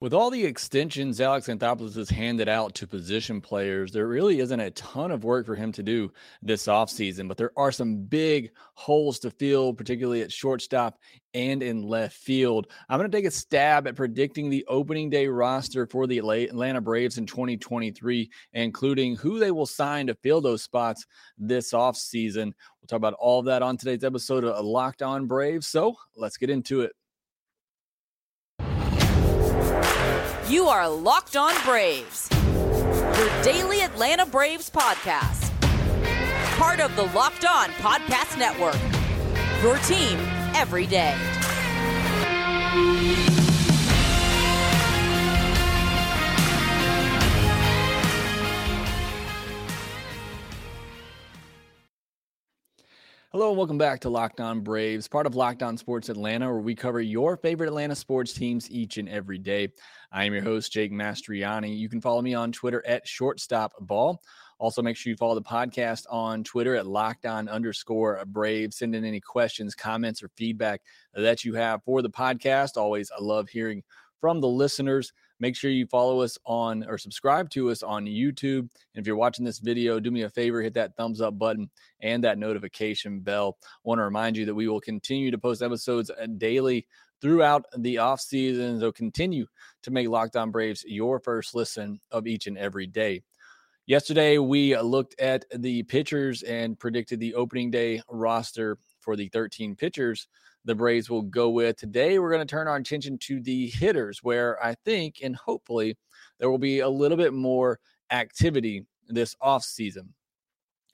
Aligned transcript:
With 0.00 0.14
all 0.14 0.30
the 0.30 0.44
extensions 0.44 1.20
Alex 1.20 1.48
Anthopoulos 1.48 1.96
has 1.96 2.08
handed 2.08 2.48
out 2.48 2.72
to 2.76 2.86
position 2.86 3.40
players, 3.40 3.90
there 3.90 4.06
really 4.06 4.38
isn't 4.38 4.60
a 4.60 4.70
ton 4.70 5.10
of 5.10 5.24
work 5.24 5.44
for 5.44 5.56
him 5.56 5.72
to 5.72 5.82
do 5.82 6.12
this 6.40 6.68
offseason. 6.68 7.26
But 7.26 7.36
there 7.36 7.50
are 7.56 7.72
some 7.72 8.04
big 8.04 8.52
holes 8.74 9.18
to 9.18 9.32
fill, 9.32 9.74
particularly 9.74 10.22
at 10.22 10.30
shortstop 10.30 11.00
and 11.34 11.64
in 11.64 11.82
left 11.82 12.16
field. 12.16 12.68
I'm 12.88 13.00
going 13.00 13.10
to 13.10 13.16
take 13.16 13.26
a 13.26 13.30
stab 13.32 13.88
at 13.88 13.96
predicting 13.96 14.50
the 14.50 14.64
opening 14.68 15.10
day 15.10 15.26
roster 15.26 15.84
for 15.84 16.06
the 16.06 16.18
Atlanta 16.18 16.80
Braves 16.80 17.18
in 17.18 17.26
2023, 17.26 18.30
including 18.52 19.16
who 19.16 19.40
they 19.40 19.50
will 19.50 19.66
sign 19.66 20.06
to 20.06 20.14
fill 20.14 20.40
those 20.40 20.62
spots 20.62 21.06
this 21.38 21.72
offseason. 21.72 22.52
We'll 22.80 22.86
talk 22.86 22.98
about 22.98 23.14
all 23.14 23.42
that 23.42 23.62
on 23.62 23.76
today's 23.76 24.04
episode 24.04 24.44
of 24.44 24.64
Locked 24.64 25.02
On 25.02 25.26
Braves. 25.26 25.66
So 25.66 25.96
let's 26.14 26.36
get 26.36 26.50
into 26.50 26.82
it. 26.82 26.92
You 30.48 30.66
are 30.68 30.88
Locked 30.88 31.36
On 31.36 31.52
Braves, 31.66 32.30
your 32.32 33.42
daily 33.42 33.82
Atlanta 33.82 34.24
Braves 34.24 34.70
podcast. 34.70 35.50
Part 36.56 36.80
of 36.80 36.96
the 36.96 37.02
Locked 37.14 37.44
On 37.44 37.68
Podcast 37.72 38.38
Network, 38.38 38.78
your 39.62 39.76
team 39.80 40.18
every 40.54 40.86
day. 40.86 41.14
Hello 53.30 53.50
and 53.50 53.58
welcome 53.58 53.76
back 53.76 54.00
to 54.00 54.08
Locked 54.08 54.40
On 54.40 54.62
Braves, 54.62 55.06
part 55.06 55.26
of 55.26 55.34
Locked 55.34 55.62
On 55.62 55.76
Sports 55.76 56.08
Atlanta, 56.08 56.46
where 56.46 56.62
we 56.62 56.74
cover 56.74 56.98
your 56.98 57.36
favorite 57.36 57.66
Atlanta 57.66 57.94
sports 57.94 58.32
teams 58.32 58.70
each 58.70 58.96
and 58.96 59.06
every 59.06 59.36
day. 59.36 59.68
I 60.10 60.24
am 60.24 60.32
your 60.32 60.42
host, 60.42 60.72
Jake 60.72 60.92
Mastriani. 60.92 61.78
You 61.78 61.90
can 61.90 62.00
follow 62.00 62.22
me 62.22 62.32
on 62.32 62.52
Twitter 62.52 62.82
at 62.86 63.06
shortstopball. 63.06 64.16
Also, 64.58 64.80
make 64.80 64.96
sure 64.96 65.10
you 65.10 65.16
follow 65.18 65.34
the 65.34 65.42
podcast 65.42 66.06
on 66.08 66.42
Twitter 66.42 66.74
at 66.74 66.86
Locked 66.86 67.26
On 67.26 67.50
underscore 67.50 68.24
Brave. 68.28 68.72
Send 68.72 68.94
in 68.94 69.04
any 69.04 69.20
questions, 69.20 69.74
comments, 69.74 70.22
or 70.22 70.30
feedback 70.38 70.80
that 71.12 71.44
you 71.44 71.52
have 71.52 71.84
for 71.84 72.00
the 72.00 72.08
podcast. 72.08 72.78
Always, 72.78 73.10
I 73.10 73.22
love 73.22 73.50
hearing 73.50 73.82
from 74.22 74.40
the 74.40 74.48
listeners. 74.48 75.12
Make 75.40 75.56
sure 75.56 75.70
you 75.70 75.86
follow 75.86 76.20
us 76.20 76.36
on 76.44 76.84
or 76.88 76.98
subscribe 76.98 77.48
to 77.50 77.70
us 77.70 77.82
on 77.82 78.06
YouTube. 78.06 78.60
And 78.60 78.70
if 78.94 79.06
you're 79.06 79.16
watching 79.16 79.44
this 79.44 79.60
video, 79.60 80.00
do 80.00 80.10
me 80.10 80.22
a 80.22 80.30
favor, 80.30 80.60
hit 80.60 80.74
that 80.74 80.96
thumbs 80.96 81.20
up 81.20 81.38
button 81.38 81.70
and 82.00 82.24
that 82.24 82.38
notification 82.38 83.20
bell. 83.20 83.58
I 83.62 83.66
want 83.84 83.98
to 83.98 84.04
remind 84.04 84.36
you 84.36 84.46
that 84.46 84.54
we 84.54 84.68
will 84.68 84.80
continue 84.80 85.30
to 85.30 85.38
post 85.38 85.62
episodes 85.62 86.10
uh, 86.10 86.26
daily 86.38 86.86
throughout 87.20 87.66
the 87.76 87.98
off 87.98 88.20
season. 88.20 88.80
So 88.80 88.92
continue 88.92 89.46
to 89.82 89.90
make 89.90 90.08
Locked 90.08 90.36
On 90.36 90.50
Braves 90.50 90.84
your 90.86 91.20
first 91.20 91.54
listen 91.54 92.00
of 92.10 92.26
each 92.26 92.46
and 92.46 92.58
every 92.58 92.86
day. 92.86 93.22
Yesterday, 93.86 94.36
we 94.36 94.76
looked 94.78 95.18
at 95.18 95.46
the 95.54 95.82
pitchers 95.84 96.42
and 96.42 96.78
predicted 96.78 97.20
the 97.20 97.34
opening 97.34 97.70
day 97.70 98.02
roster 98.10 98.76
for 99.00 99.16
the 99.16 99.28
13 99.28 99.76
pitchers 99.76 100.28
the 100.68 100.74
Braves 100.74 101.08
will 101.08 101.22
go 101.22 101.48
with. 101.48 101.78
Today, 101.78 102.18
we're 102.18 102.30
going 102.30 102.46
to 102.46 102.50
turn 102.50 102.68
our 102.68 102.76
attention 102.76 103.16
to 103.20 103.40
the 103.40 103.68
hitters, 103.68 104.22
where 104.22 104.62
I 104.62 104.74
think 104.84 105.20
and 105.22 105.34
hopefully 105.34 105.96
there 106.38 106.50
will 106.50 106.58
be 106.58 106.80
a 106.80 106.88
little 106.88 107.16
bit 107.16 107.32
more 107.32 107.80
activity 108.10 108.84
this 109.08 109.34
offseason. 109.42 110.08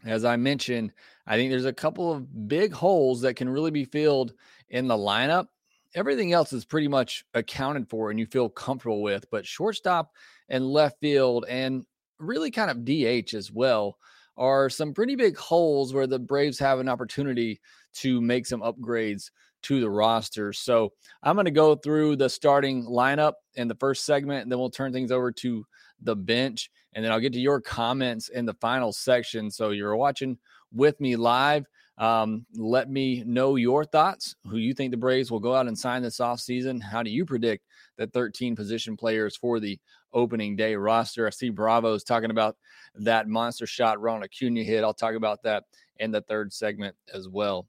As 0.04 0.24
I 0.24 0.36
mentioned, 0.36 0.92
I 1.26 1.36
think 1.36 1.50
there's 1.50 1.64
a 1.64 1.72
couple 1.72 2.12
of 2.12 2.46
big 2.46 2.72
holes 2.72 3.20
that 3.22 3.34
can 3.34 3.48
really 3.48 3.72
be 3.72 3.84
filled 3.84 4.34
in 4.68 4.86
the 4.86 4.96
lineup. 4.96 5.48
Everything 5.96 6.32
else 6.32 6.52
is 6.52 6.64
pretty 6.64 6.88
much 6.88 7.24
accounted 7.34 7.90
for 7.90 8.10
and 8.10 8.18
you 8.18 8.26
feel 8.26 8.48
comfortable 8.48 9.02
with, 9.02 9.28
but 9.32 9.44
shortstop 9.44 10.12
and 10.48 10.64
left 10.64 11.00
field 11.00 11.46
and 11.48 11.84
really 12.20 12.52
kind 12.52 12.70
of 12.70 12.84
DH 12.84 13.34
as 13.34 13.50
well 13.50 13.98
are 14.36 14.70
some 14.70 14.94
pretty 14.94 15.16
big 15.16 15.36
holes 15.36 15.92
where 15.92 16.06
the 16.06 16.18
Braves 16.18 16.60
have 16.60 16.78
an 16.78 16.88
opportunity 16.88 17.60
to 17.94 18.20
make 18.20 18.46
some 18.46 18.60
upgrades 18.60 19.30
to 19.64 19.80
the 19.80 19.90
roster. 19.90 20.52
So 20.52 20.92
I'm 21.22 21.36
going 21.36 21.46
to 21.46 21.50
go 21.50 21.74
through 21.74 22.16
the 22.16 22.28
starting 22.28 22.84
lineup 22.84 23.34
in 23.54 23.68
the 23.68 23.74
first 23.74 24.04
segment, 24.04 24.42
and 24.42 24.52
then 24.52 24.58
we'll 24.58 24.70
turn 24.70 24.92
things 24.92 25.10
over 25.10 25.32
to 25.32 25.66
the 26.02 26.16
bench. 26.16 26.70
And 26.92 27.04
then 27.04 27.12
I'll 27.12 27.20
get 27.20 27.32
to 27.32 27.40
your 27.40 27.60
comments 27.60 28.28
in 28.28 28.46
the 28.46 28.54
final 28.54 28.92
section. 28.92 29.50
So 29.50 29.70
you're 29.70 29.96
watching 29.96 30.38
with 30.72 31.00
me 31.00 31.16
live. 31.16 31.66
Um, 31.96 32.44
let 32.54 32.90
me 32.90 33.22
know 33.24 33.56
your 33.56 33.84
thoughts. 33.84 34.34
Who 34.48 34.56
you 34.56 34.74
think 34.74 34.90
the 34.90 34.96
Braves 34.96 35.30
will 35.30 35.40
go 35.40 35.54
out 35.54 35.68
and 35.68 35.78
sign 35.78 36.02
this 36.02 36.18
offseason? 36.18 36.82
How 36.82 37.02
do 37.02 37.10
you 37.10 37.24
predict 37.24 37.64
that 37.98 38.12
13 38.12 38.56
position 38.56 38.96
players 38.96 39.36
for 39.36 39.60
the 39.60 39.78
opening 40.12 40.56
day 40.56 40.74
roster? 40.74 41.26
I 41.26 41.30
see 41.30 41.50
Bravo's 41.50 42.04
talking 42.04 42.32
about 42.32 42.56
that 42.96 43.28
monster 43.28 43.66
shot 43.66 44.00
Ronald 44.00 44.24
Acuna 44.24 44.64
hit. 44.64 44.82
I'll 44.82 44.94
talk 44.94 45.14
about 45.14 45.42
that 45.44 45.64
in 45.98 46.10
the 46.10 46.20
third 46.22 46.52
segment 46.52 46.96
as 47.12 47.28
well. 47.28 47.66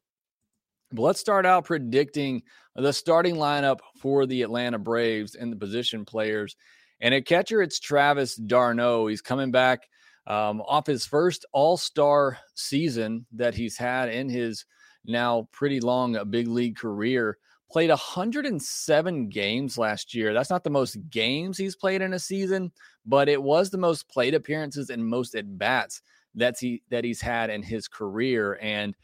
But 0.95 1.03
let's 1.03 1.19
start 1.19 1.45
out 1.45 1.65
predicting 1.65 2.43
the 2.75 2.93
starting 2.93 3.35
lineup 3.35 3.79
for 3.97 4.25
the 4.25 4.41
Atlanta 4.41 4.79
Braves 4.79 5.35
and 5.35 5.51
the 5.51 5.57
position 5.57 6.05
players. 6.05 6.55
And 7.01 7.13
at 7.13 7.25
catcher, 7.25 7.61
it's 7.61 7.79
Travis 7.79 8.35
d'Arnaud. 8.35 9.07
He's 9.07 9.21
coming 9.21 9.51
back 9.51 9.87
um, 10.27 10.61
off 10.61 10.87
his 10.87 11.05
first 11.05 11.45
All 11.51 11.77
Star 11.77 12.39
season 12.55 13.25
that 13.33 13.53
he's 13.53 13.77
had 13.77 14.09
in 14.09 14.29
his 14.29 14.65
now 15.05 15.47
pretty 15.51 15.79
long 15.79 16.15
uh, 16.15 16.23
big 16.23 16.47
league 16.47 16.77
career. 16.77 17.37
Played 17.71 17.89
107 17.89 19.29
games 19.29 19.77
last 19.77 20.13
year. 20.13 20.33
That's 20.33 20.49
not 20.49 20.63
the 20.63 20.69
most 20.69 20.97
games 21.09 21.57
he's 21.57 21.75
played 21.75 22.01
in 22.01 22.13
a 22.13 22.19
season, 22.19 22.71
but 23.05 23.27
it 23.27 23.41
was 23.41 23.69
the 23.69 23.77
most 23.77 24.07
played 24.07 24.33
appearances 24.33 24.89
and 24.89 25.05
most 25.05 25.35
at 25.35 25.57
bats 25.57 26.01
that's 26.35 26.59
he 26.59 26.83
that 26.89 27.03
he's 27.03 27.21
had 27.21 27.49
in 27.49 27.63
his 27.63 27.87
career. 27.87 28.57
And 28.61 28.95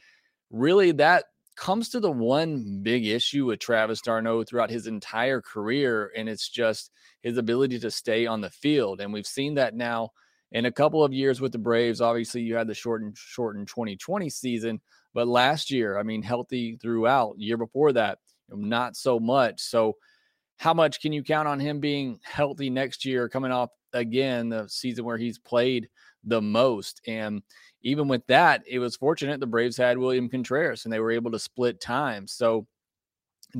really, 0.51 0.91
that 0.93 1.25
comes 1.61 1.89
to 1.89 1.99
the 1.99 2.11
one 2.11 2.79
big 2.81 3.05
issue 3.05 3.45
with 3.45 3.59
Travis 3.59 4.01
d'Arnaud 4.01 4.45
throughout 4.45 4.71
his 4.71 4.87
entire 4.87 5.41
career, 5.41 6.11
and 6.17 6.27
it's 6.27 6.49
just 6.49 6.89
his 7.21 7.37
ability 7.37 7.77
to 7.77 7.91
stay 7.91 8.25
on 8.25 8.41
the 8.41 8.49
field. 8.49 8.99
And 8.99 9.13
we've 9.13 9.27
seen 9.27 9.53
that 9.55 9.75
now 9.75 10.09
in 10.51 10.65
a 10.65 10.71
couple 10.71 11.03
of 11.03 11.13
years 11.13 11.39
with 11.39 11.51
the 11.51 11.59
Braves. 11.59 12.01
Obviously, 12.01 12.41
you 12.41 12.55
had 12.55 12.67
the 12.67 12.73
shortened 12.73 13.15
shortened 13.15 13.67
2020 13.67 14.27
season, 14.31 14.81
but 15.13 15.27
last 15.27 15.69
year, 15.69 15.99
I 15.99 16.03
mean, 16.03 16.23
healthy 16.23 16.79
throughout. 16.81 17.37
Year 17.37 17.57
before 17.57 17.93
that, 17.93 18.17
not 18.49 18.95
so 18.95 19.19
much. 19.19 19.61
So, 19.61 19.97
how 20.57 20.73
much 20.73 20.99
can 20.99 21.13
you 21.13 21.21
count 21.21 21.47
on 21.47 21.59
him 21.59 21.79
being 21.79 22.19
healthy 22.23 22.71
next 22.71 23.05
year, 23.05 23.29
coming 23.29 23.51
off 23.51 23.69
again 23.93 24.49
the 24.49 24.67
season 24.67 25.05
where 25.05 25.17
he's 25.17 25.37
played 25.37 25.89
the 26.23 26.41
most? 26.41 27.01
And 27.05 27.43
even 27.83 28.07
with 28.07 28.25
that, 28.27 28.63
it 28.67 28.79
was 28.79 28.95
fortunate 28.95 29.39
the 29.39 29.47
Braves 29.47 29.77
had 29.77 29.97
William 29.97 30.29
Contreras 30.29 30.85
and 30.85 30.93
they 30.93 30.99
were 30.99 31.11
able 31.11 31.31
to 31.31 31.39
split 31.39 31.79
time. 31.79 32.27
So, 32.27 32.67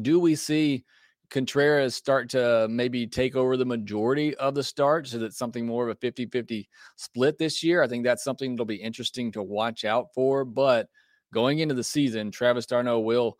do 0.02 0.20
we 0.20 0.36
see 0.36 0.86
Contreras 1.30 1.96
start 1.96 2.30
to 2.30 2.68
maybe 2.70 3.08
take 3.08 3.36
over 3.36 3.58
the 3.58 3.66
majority 3.66 4.36
of 4.36 4.54
the 4.54 4.64
starts? 4.64 5.14
Is 5.14 5.22
it 5.22 5.34
something 5.34 5.66
more 5.66 5.84
of 5.84 5.96
a 5.96 6.00
50 6.00 6.28
50 6.28 6.70
split 6.98 7.38
this 7.38 7.64
year? 7.64 7.82
I 7.82 7.88
think 7.88 8.04
that's 8.04 8.24
something 8.24 8.54
that'll 8.54 8.66
be 8.66 8.76
interesting 8.76 9.32
to 9.34 9.44
watch 9.44 9.86
out 9.86 10.08
for. 10.14 10.46
But 10.46 10.88
going 11.34 11.60
into 11.60 11.76
the 11.76 11.84
season, 11.84 12.32
Travis 12.32 12.66
d'Arnaud 12.66 13.00
will 13.00 13.38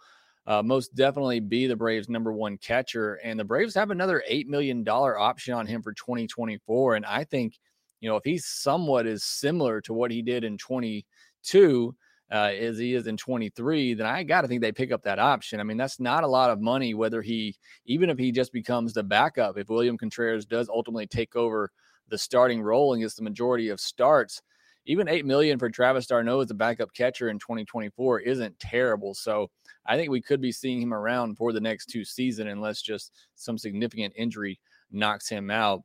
uh, 0.48 0.64
most 0.64 0.96
definitely 0.96 1.40
be 1.40 1.68
the 1.68 1.76
Braves' 1.76 2.10
number 2.10 2.34
one 2.34 2.58
catcher. 2.58 3.16
And 3.16 3.40
the 3.40 3.46
Braves 3.46 3.76
have 3.76 3.92
another 3.92 4.24
$8 4.30 4.48
million 4.48 4.88
option 4.88 5.54
on 5.54 5.68
him 5.68 5.82
for 5.82 5.94
2024. 5.94 6.96
And 6.96 7.06
I 7.06 7.24
think 7.24 7.60
you 8.02 8.10
know, 8.10 8.18
if 8.18 8.24
he's 8.24 8.46
somewhat 8.46 9.06
as 9.06 9.24
similar 9.24 9.80
to 9.82 9.94
what 9.94 10.12
he 10.12 10.22
did 10.22 10.44
in 10.44 10.58
22 10.58 11.96
uh, 12.32 12.36
as 12.36 12.78
he 12.78 12.94
is 12.94 13.08
in 13.08 13.16
23, 13.16 13.94
then 13.94 14.08
I 14.08 14.24
got 14.24 14.42
to 14.42 14.48
think 14.48 14.62
they 14.62 14.72
pick 14.72 14.92
up 14.92 15.04
that 15.04 15.20
option. 15.20 15.60
I 15.60 15.64
mean, 15.64 15.78
that's 15.78 16.00
not 16.00 16.24
a 16.24 16.28
lot 16.28 16.50
of 16.50 16.60
money, 16.60 16.94
whether 16.94 17.22
he, 17.22 17.56
even 17.86 18.10
if 18.10 18.18
he 18.18 18.32
just 18.32 18.52
becomes 18.52 18.94
the 18.94 19.04
backup, 19.04 19.58
if 19.58 19.70
William 19.70 19.98
Contreras 19.98 20.46
does 20.46 20.68
ultimately 20.68 21.08
take 21.08 21.36
over 21.36 21.72
the 22.10 22.18
starting 22.18 22.62
role 22.62 22.94
and 22.94 23.02
gets 23.02 23.16
the 23.16 23.24
majority 23.24 23.70
of 23.70 23.80
starts, 23.80 24.42
even 24.86 25.08
8 25.08 25.26
million 25.26 25.60
for 25.60 25.70
Travis 25.70 26.08
d'Arnaud 26.08 26.42
as 26.42 26.52
a 26.52 26.56
backup 26.56 26.94
catcher 26.94 27.30
in 27.30 27.38
2024 27.38 28.22
isn't 28.22 28.60
terrible. 28.60 29.14
So 29.14 29.50
I 29.86 29.96
think 29.96 30.10
we 30.10 30.22
could 30.22 30.42
be 30.42 30.52
seeing 30.52 30.82
him 30.82 30.94
around 30.94 31.38
for 31.38 31.54
the 31.54 31.62
next 31.62 31.88
two 31.88 32.04
seasons 32.04 32.50
unless 32.52 32.82
just 32.82 33.12
some 33.36 33.58
significant 33.58 34.14
injury 34.16 34.60
knocks 34.92 35.30
him 35.30 35.52
out. 35.52 35.84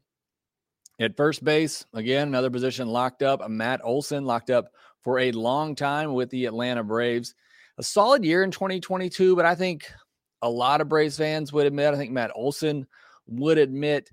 At 0.98 1.16
first 1.16 1.44
base, 1.44 1.84
again, 1.93 2.28
another 2.28 2.50
position 2.50 2.88
locked 2.88 3.22
up. 3.22 3.46
Matt 3.48 3.81
Olson 3.84 4.25
locked 4.25 4.50
up 4.50 4.72
for 5.02 5.19
a 5.19 5.32
long 5.32 5.75
time 5.75 6.14
with 6.14 6.31
the 6.31 6.46
Atlanta 6.46 6.82
Braves. 6.82 7.34
A 7.78 7.82
solid 7.82 8.25
year 8.25 8.43
in 8.43 8.50
2022, 8.50 9.37
but 9.37 9.44
I 9.44 9.54
think 9.54 9.90
a 10.40 10.48
lot 10.48 10.81
of 10.81 10.88
Braves 10.88 11.19
fans 11.19 11.52
would 11.52 11.66
admit, 11.66 11.93
I 11.93 11.96
think 11.96 12.12
Matt 12.12 12.32
Olson 12.34 12.87
would 13.26 13.58
admit 13.58 14.10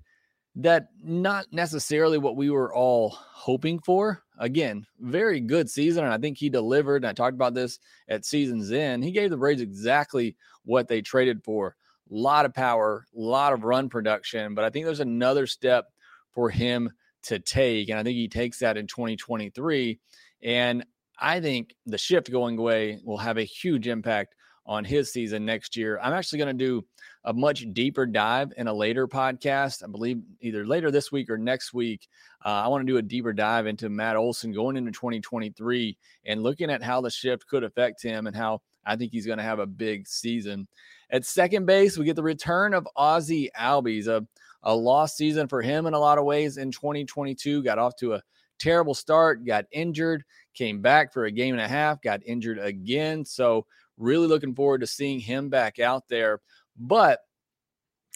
that 0.56 0.88
not 1.02 1.46
necessarily 1.52 2.18
what 2.18 2.36
we 2.36 2.50
were 2.50 2.74
all 2.74 3.10
hoping 3.10 3.78
for. 3.78 4.22
Again, 4.38 4.86
very 5.00 5.40
good 5.40 5.70
season, 5.70 6.04
and 6.04 6.12
I 6.12 6.18
think 6.18 6.36
he 6.36 6.50
delivered. 6.50 7.02
And 7.02 7.06
I 7.06 7.12
talked 7.12 7.34
about 7.34 7.54
this 7.54 7.78
at 8.08 8.24
season's 8.24 8.70
end. 8.70 9.02
He 9.04 9.10
gave 9.10 9.30
the 9.30 9.36
Braves 9.36 9.62
exactly 9.62 10.36
what 10.64 10.86
they 10.86 11.00
traded 11.00 11.42
for 11.42 11.76
a 12.10 12.14
lot 12.14 12.44
of 12.44 12.54
power, 12.54 13.06
a 13.16 13.20
lot 13.20 13.52
of 13.52 13.64
run 13.64 13.88
production, 13.88 14.54
but 14.54 14.64
I 14.64 14.70
think 14.70 14.84
there's 14.84 15.00
another 15.00 15.46
step 15.46 15.86
for 16.34 16.50
him 16.50 16.90
to 17.24 17.38
take. 17.38 17.88
And 17.88 17.98
I 17.98 18.02
think 18.02 18.16
he 18.16 18.28
takes 18.28 18.58
that 18.58 18.76
in 18.76 18.86
2023. 18.86 19.98
And 20.42 20.84
I 21.18 21.40
think 21.40 21.74
the 21.86 21.98
shift 21.98 22.30
going 22.30 22.58
away 22.58 23.00
will 23.04 23.18
have 23.18 23.38
a 23.38 23.44
huge 23.44 23.88
impact 23.88 24.34
on 24.66 24.84
his 24.84 25.12
season 25.12 25.44
next 25.44 25.76
year. 25.76 25.98
I'm 26.02 26.12
actually 26.12 26.38
going 26.38 26.56
to 26.56 26.64
do 26.64 26.84
a 27.24 27.32
much 27.32 27.66
deeper 27.72 28.06
dive 28.06 28.52
in 28.56 28.66
a 28.66 28.72
later 28.72 29.06
podcast. 29.06 29.82
I 29.82 29.86
believe 29.86 30.22
either 30.40 30.66
later 30.66 30.90
this 30.90 31.12
week 31.12 31.30
or 31.30 31.38
next 31.38 31.74
week. 31.74 32.08
Uh, 32.44 32.48
I 32.48 32.68
want 32.68 32.86
to 32.86 32.92
do 32.92 32.98
a 32.98 33.02
deeper 33.02 33.32
dive 33.32 33.66
into 33.66 33.88
Matt 33.88 34.16
Olson 34.16 34.52
going 34.52 34.76
into 34.76 34.90
2023 34.92 35.96
and 36.26 36.42
looking 36.42 36.70
at 36.70 36.82
how 36.82 37.00
the 37.00 37.10
shift 37.10 37.46
could 37.46 37.64
affect 37.64 38.02
him 38.02 38.26
and 38.26 38.36
how 38.36 38.60
I 38.86 38.96
think 38.96 39.12
he's 39.12 39.26
going 39.26 39.38
to 39.38 39.44
have 39.44 39.58
a 39.58 39.66
big 39.66 40.06
season. 40.08 40.66
At 41.10 41.24
second 41.24 41.66
base, 41.66 41.96
we 41.96 42.04
get 42.04 42.16
the 42.16 42.22
return 42.22 42.74
of 42.74 42.88
Ozzie 42.96 43.50
Albies, 43.58 44.08
a, 44.08 44.26
a 44.64 44.74
lost 44.74 45.16
season 45.16 45.46
for 45.46 45.62
him 45.62 45.86
in 45.86 45.94
a 45.94 45.98
lot 45.98 46.18
of 46.18 46.24
ways 46.24 46.56
in 46.56 46.70
2022. 46.70 47.62
Got 47.62 47.78
off 47.78 47.96
to 47.96 48.14
a 48.14 48.22
terrible 48.58 48.94
start, 48.94 49.44
got 49.46 49.66
injured, 49.70 50.24
came 50.54 50.80
back 50.80 51.12
for 51.12 51.24
a 51.24 51.30
game 51.30 51.54
and 51.54 51.62
a 51.62 51.68
half, 51.68 52.02
got 52.02 52.20
injured 52.26 52.58
again. 52.58 53.24
So, 53.24 53.66
really 53.96 54.26
looking 54.26 54.54
forward 54.54 54.80
to 54.80 54.86
seeing 54.86 55.20
him 55.20 55.48
back 55.50 55.78
out 55.78 56.08
there. 56.08 56.40
But 56.76 57.20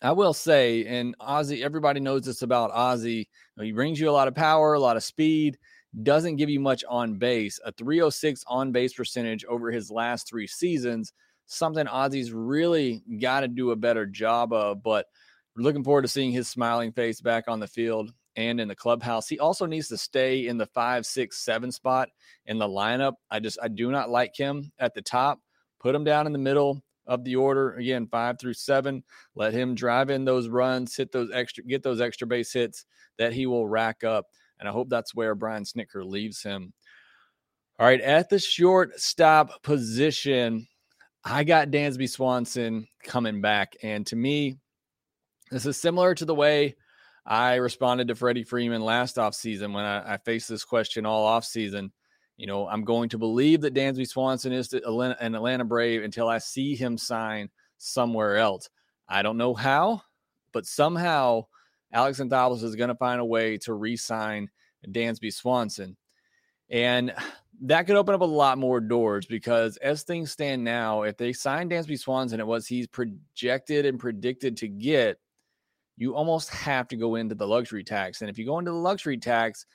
I 0.03 0.12
will 0.12 0.33
say, 0.33 0.85
and 0.87 1.15
Ozzie, 1.21 1.62
everybody 1.62 2.00
knows 2.00 2.25
this 2.25 2.43
about 2.43 2.71
Ozzie. 2.73 3.29
he 3.61 3.73
brings 3.73 4.01
you 4.01 4.09
a 4.09 4.12
lot 4.12 4.29
of 4.29 4.35
power, 4.35 4.75
a 4.75 4.81
lot 4.81 4.97
of 4.97 5.05
speed, 5.05 5.59
doesn't 6.03 6.37
give 6.37 6.51
you 6.51 6.61
much 6.61 6.85
on 6.89 7.15
base. 7.15 7.59
A 7.65 7.73
306 7.73 8.44
on 8.47 8.73
base 8.73 8.93
percentage 8.93 9.44
over 9.47 9.71
his 9.71 9.91
last 9.91 10.29
three 10.29 10.47
seasons, 10.47 11.12
something 11.47 11.87
Ozzie's 11.89 12.33
really 12.33 13.03
got 13.21 13.41
to 13.41 13.49
do 13.49 13.73
a 13.73 13.77
better 13.77 14.06
job 14.06 14.53
of. 14.53 14.83
But 14.83 15.06
looking 15.58 15.84
forward 15.84 16.02
to 16.02 16.08
seeing 16.08 16.32
his 16.32 16.49
smiling 16.49 16.93
face 16.93 17.20
back 17.20 17.44
on 17.49 17.60
the 17.60 17.66
field 17.66 18.12
and 18.37 18.60
in 18.60 18.69
the 18.69 18.75
clubhouse. 18.75 19.28
He 19.28 19.38
also 19.38 19.66
needs 19.66 19.88
to 19.88 19.99
stay 19.99 20.46
in 20.46 20.58
the 20.58 20.66
five, 20.66 21.05
six, 21.05 21.38
seven 21.38 21.72
spot 21.72 22.08
in 22.46 22.58
the 22.58 22.69
lineup. 22.69 23.14
I 23.31 23.40
just, 23.40 23.58
I 23.62 23.69
do 23.69 23.90
not 23.90 24.10
like 24.10 24.37
him 24.37 24.70
at 24.78 24.94
the 24.94 25.02
top. 25.02 25.40
Put 25.81 25.94
him 25.94 26.05
down 26.05 26.26
in 26.26 26.32
the 26.32 26.38
middle 26.38 26.82
of 27.06 27.25
the 27.25 27.37
order 27.37 27.75
again, 27.75 28.06
five 28.06 28.38
through 28.38 28.55
seven. 28.55 29.02
Let 29.34 29.52
him 29.52 29.75
drive 29.75 30.10
in 30.10 30.25
those 30.25 30.49
runs, 30.49 30.94
hit 30.94 31.10
those 31.10 31.31
extra, 31.32 31.64
get 31.64 31.82
those 31.82 32.00
extra 32.00 32.26
base 32.26 32.52
hits 32.52 32.84
that 33.19 33.32
he 33.32 33.46
will 33.46 33.66
rack 33.66 34.05
up. 34.05 34.26
And 34.60 34.69
I 34.69 34.72
hope 34.72 34.88
that's 34.88 35.14
where 35.14 35.34
Brian 35.34 35.64
Snitker 35.64 36.05
leaves 36.05 36.43
him. 36.43 36.72
All 37.78 37.87
right, 37.87 38.00
at 38.00 38.28
the 38.28 38.38
shortstop 38.38 39.62
position, 39.62 40.66
I 41.25 41.44
got 41.44 41.69
Dansby 41.69 42.08
Swanson 42.08 42.87
coming 43.05 43.40
back. 43.40 43.76
And 43.82 44.06
to 44.08 44.16
me, 44.16 44.58
this 45.50 45.67
is 45.67 45.81
similar 45.81 46.15
to 46.15 46.25
the 46.25 46.35
way 46.35 46.77
I 47.27 47.56
responded 47.56 48.09
to 48.09 48.15
Freddie 48.15 48.45
Freeman 48.45 48.83
last 48.83 49.17
offseason 49.17 49.75
when 49.75 49.85
I, 49.85 50.15
I 50.15 50.17
faced 50.19 50.49
this 50.49 50.65
question 50.65 51.06
all 51.06 51.29
offseason. 51.29 51.91
You 52.37 52.47
know, 52.47 52.69
I'm 52.69 52.85
going 52.85 53.09
to 53.11 53.19
believe 53.19 53.61
that 53.62 53.75
Dansby 53.75 54.06
Swanson 54.06 54.53
is 54.53 54.73
an 54.73 55.35
Atlanta 55.35 55.65
Brave 55.65 56.05
until 56.05 56.29
I 56.29 56.39
see 56.39 56.75
him 56.75 56.97
sign 56.97 57.50
somewhere 57.79 58.37
else. 58.37 58.71
I 59.09 59.23
don't 59.23 59.37
know 59.37 59.55
how, 59.55 60.03
but 60.53 60.67
somehow 60.67 61.47
Alex 61.93 62.21
Anthopoulos 62.21 62.62
is 62.62 62.77
going 62.77 62.89
to 62.89 62.94
find 62.94 63.21
a 63.21 63.25
way 63.25 63.59
to 63.59 63.75
re-sign 63.75 64.49
Dansby 64.87 65.33
Swanson. 65.33 65.97
And 66.71 67.12
that 67.62 67.87
could 67.87 67.97
open 67.97 68.15
up 68.15 68.21
a 68.21 68.25
lot 68.25 68.59
more 68.59 68.81
doors 68.81 69.27
because 69.27 69.77
as 69.79 70.03
things 70.03 70.31
stand 70.31 70.62
now, 70.62 71.03
if 71.03 71.17
they 71.17 71.33
sign 71.33 71.69
Dansby 71.69 71.99
Swanson 71.99 72.41
at 72.41 72.47
what 72.47 72.65
he's 72.65 72.87
projected 72.87 73.85
and 73.87 73.99
predicted 73.99 74.56
to 74.59 74.69
get, 74.69 75.19
you 75.99 76.15
almost 76.15 76.49
have 76.50 76.87
to 76.89 76.97
go 76.97 77.17
into 77.17 77.35
the 77.35 77.47
luxury 77.47 77.83
tax. 77.83 78.21
And 78.21 78.31
if 78.31 78.39
you 78.39 78.47
go 78.47 78.61
into 78.61 78.71
the 78.71 78.77
luxury 78.77 79.19
tax, 79.19 79.67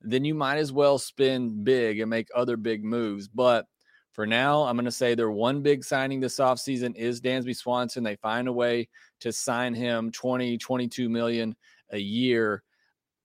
then 0.00 0.24
you 0.24 0.34
might 0.34 0.58
as 0.58 0.72
well 0.72 0.96
spin 0.96 1.64
big 1.64 1.98
and 2.00 2.08
make 2.08 2.28
other 2.34 2.56
big 2.56 2.84
moves. 2.84 3.26
But 3.26 3.66
for 4.12 4.24
now, 4.26 4.62
I'm 4.62 4.76
going 4.76 4.84
to 4.84 4.92
say 4.92 5.14
their 5.14 5.32
one 5.32 5.60
big 5.60 5.82
signing 5.82 6.20
this 6.20 6.38
offseason 6.38 6.94
is 6.94 7.20
Dansby 7.20 7.56
Swanson. 7.56 8.04
They 8.04 8.16
find 8.16 8.46
a 8.46 8.52
way 8.52 8.88
to 9.20 9.32
sign 9.32 9.74
him 9.74 10.12
20, 10.12 10.56
22 10.56 11.08
million 11.08 11.56
a 11.90 11.98
year. 11.98 12.62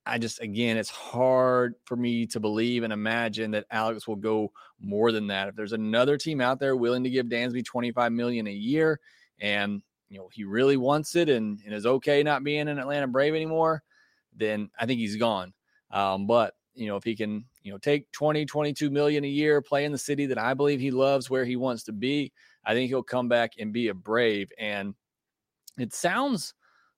I 0.06 0.18
just, 0.18 0.42
again, 0.42 0.77
it's 0.77 0.89
hard 0.89 1.75
for 1.86 1.95
me 1.95 2.25
to 2.27 2.39
believe 2.39 2.83
and 2.83 2.94
imagine 2.94 3.51
that 3.51 3.65
Alex 3.69 4.07
will 4.07 4.15
go 4.15 4.51
more 4.80 5.12
than 5.12 5.27
that. 5.27 5.50
If 5.50 5.56
there's 5.56 5.74
another 5.74 6.18
team 6.18 6.42
out 6.42 6.60
there 6.60 6.75
willing 6.75 7.03
to 7.03 7.10
give 7.10 7.27
Dansby 7.27 7.65
25 7.65 8.12
million 8.13 8.48
a 8.48 8.51
year 8.51 9.00
and, 9.39 9.83
you 10.09 10.18
know, 10.18 10.30
he 10.31 10.44
really 10.44 10.77
wants 10.77 11.15
it 11.15 11.30
and, 11.30 11.59
and 11.65 11.74
is 11.74 11.86
okay 11.86 12.24
not 12.24 12.44
being 12.44 12.68
an 12.68 12.80
Atlanta 12.80 13.07
Brave 13.07 13.36
anymore, 13.36 13.83
then 14.36 14.69
I 14.80 14.86
think 14.86 15.00
he's 15.00 15.18
gone. 15.18 15.54
Um, 15.92 16.27
but 16.27 16.54
you 16.75 16.88
know, 16.88 16.95
if 16.95 17.04
he 17.04 17.15
can, 17.15 17.45
you 17.63 17.71
know, 17.71 17.77
take 17.77 18.12
20, 18.12 18.45
22 18.45 18.89
million 18.89 19.24
a 19.24 19.27
year, 19.27 19.62
play 19.62 19.83
in 19.83 19.92
the 19.92 19.98
city 19.98 20.27
that 20.27 20.38
I 20.38 20.54
believe 20.54 20.80
he 20.80 20.92
loves, 20.92 21.30
where 21.30 21.44
he 21.44 21.56
wants 21.56 21.83
to 21.83 21.92
be, 21.92 22.31
I 22.63 22.74
think 22.74 22.89
he'll 22.89 23.04
come 23.04 23.27
back 23.27 23.54
and 23.57 23.74
be 23.74 23.88
a 23.88 23.94
brave. 23.94 24.51
And 24.59 24.94
it 25.77 25.94
sounds 25.94 26.53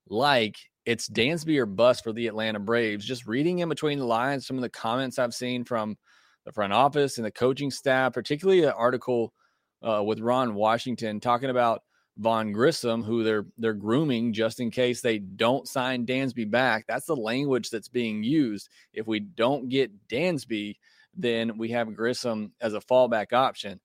like 0.07 0.57
it's 0.85 1.07
Dansby 1.07 1.57
or 1.57 1.65
bust 1.65 2.03
for 2.03 2.11
the 2.11 2.27
Atlanta 2.27 2.59
Braves. 2.59 3.05
Just 3.05 3.25
reading 3.25 3.59
in 3.59 3.69
between 3.69 3.99
the 3.99 4.05
lines, 4.05 4.45
some 4.45 4.57
of 4.57 4.61
the 4.61 4.69
comments 4.69 5.17
I've 5.17 5.33
seen 5.33 5.63
from 5.63 5.97
the 6.45 6.51
front 6.51 6.73
office 6.73 7.17
and 7.17 7.25
the 7.25 7.31
coaching 7.31 7.71
staff, 7.71 8.13
particularly 8.13 8.63
an 8.63 8.73
article 8.75 9.33
uh, 9.81 10.03
with 10.03 10.19
Ron 10.19 10.55
Washington 10.55 11.19
talking 11.19 11.49
about 11.49 11.83
Vaughn 12.19 12.51
Grissom, 12.51 13.01
who 13.01 13.23
they're 13.23 13.45
they're 13.57 13.73
grooming 13.73 14.33
just 14.33 14.59
in 14.59 14.69
case 14.69 14.99
they 15.01 15.19
don't 15.19 15.67
sign 15.67 16.05
Dansby 16.05 16.51
back. 16.51 16.85
That's 16.87 17.05
the 17.05 17.15
language 17.15 17.69
that's 17.69 17.87
being 17.87 18.23
used. 18.23 18.69
If 18.93 19.07
we 19.07 19.21
don't 19.21 19.69
get 19.69 19.91
Dansby, 20.09 20.75
then 21.15 21.57
we 21.57 21.69
have 21.69 21.95
Grissom 21.95 22.51
as 22.59 22.73
a 22.73 22.81
fallback 22.81 23.31
option. 23.31 23.79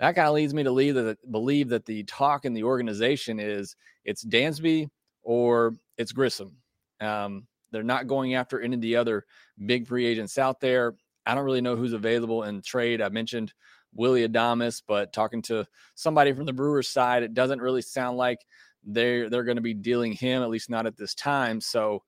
That 0.00 0.16
kind 0.16 0.28
of 0.28 0.34
leads 0.34 0.52
me 0.52 0.64
to 0.64 0.70
leave 0.72 0.96
that, 0.96 1.30
believe 1.30 1.68
that 1.70 1.86
the 1.86 2.02
talk 2.04 2.44
in 2.44 2.54
the 2.54 2.64
organization 2.64 3.38
is 3.38 3.76
it's 4.04 4.24
Dansby 4.24 4.90
or 5.22 5.74
it's 5.96 6.12
Grissom. 6.12 6.56
Um, 7.00 7.46
they're 7.70 7.82
not 7.84 8.08
going 8.08 8.34
after 8.34 8.60
any 8.60 8.74
of 8.74 8.80
the 8.80 8.96
other 8.96 9.24
big 9.64 9.86
free 9.86 10.06
agents 10.06 10.38
out 10.38 10.60
there. 10.60 10.94
I 11.24 11.34
don't 11.34 11.44
really 11.44 11.60
know 11.60 11.76
who's 11.76 11.92
available 11.92 12.42
in 12.44 12.62
trade. 12.62 13.00
I 13.00 13.08
mentioned 13.08 13.52
Willy 13.96 14.26
Adames, 14.26 14.82
but 14.86 15.12
talking 15.12 15.42
to 15.42 15.66
somebody 15.94 16.32
from 16.32 16.44
the 16.44 16.52
Brewers 16.52 16.88
side, 16.88 17.22
it 17.22 17.34
doesn't 17.34 17.60
really 17.60 17.82
sound 17.82 18.16
like 18.16 18.38
they're 18.84 19.28
they're 19.28 19.44
going 19.44 19.56
to 19.56 19.62
be 19.62 19.74
dealing 19.74 20.12
him, 20.12 20.42
at 20.42 20.50
least 20.50 20.70
not 20.70 20.86
at 20.86 20.96
this 20.96 21.14
time. 21.14 21.60
So 21.60 22.02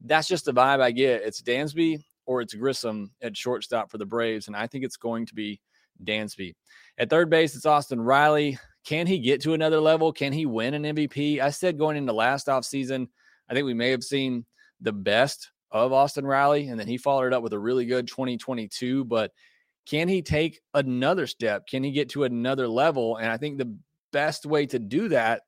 that's 0.00 0.28
just 0.28 0.44
the 0.44 0.52
vibe 0.52 0.80
I 0.80 0.90
get. 0.90 1.22
It's 1.22 1.42
Dansby 1.42 2.02
or 2.26 2.40
it's 2.40 2.54
Grissom 2.54 3.10
at 3.20 3.36
shortstop 3.36 3.90
for 3.90 3.98
the 3.98 4.06
Braves, 4.06 4.46
and 4.46 4.56
I 4.56 4.66
think 4.66 4.84
it's 4.84 4.96
going 4.96 5.26
to 5.26 5.34
be 5.34 5.60
Dansby. 6.04 6.54
At 6.98 7.10
third 7.10 7.30
base, 7.30 7.54
it's 7.54 7.66
Austin 7.66 8.00
Riley. 8.00 8.58
Can 8.84 9.06
he 9.06 9.18
get 9.18 9.40
to 9.42 9.54
another 9.54 9.80
level? 9.80 10.12
Can 10.12 10.32
he 10.32 10.46
win 10.46 10.74
an 10.74 10.82
MVP? 10.82 11.40
I 11.40 11.50
said 11.50 11.78
going 11.78 11.96
into 11.96 12.12
last 12.12 12.48
offseason, 12.48 13.08
I 13.48 13.54
think 13.54 13.66
we 13.66 13.74
may 13.74 13.90
have 13.90 14.02
seen 14.02 14.44
the 14.80 14.92
best 14.92 15.50
of 15.70 15.92
Austin 15.92 16.26
Riley, 16.26 16.68
and 16.68 16.78
then 16.78 16.88
he 16.88 16.98
followed 16.98 17.26
it 17.26 17.32
up 17.32 17.42
with 17.42 17.52
a 17.52 17.58
really 17.58 17.86
good 17.86 18.06
2022. 18.08 19.04
But 19.04 19.32
can 19.86 20.08
he 20.08 20.22
take 20.22 20.60
another 20.74 21.26
step? 21.26 21.66
Can 21.66 21.82
he 21.82 21.90
get 21.90 22.10
to 22.10 22.24
another 22.24 22.68
level? 22.68 23.16
And 23.16 23.30
I 23.30 23.36
think 23.36 23.58
the 23.58 23.76
best 24.12 24.46
way 24.46 24.66
to 24.66 24.78
do 24.78 25.08
that 25.08 25.42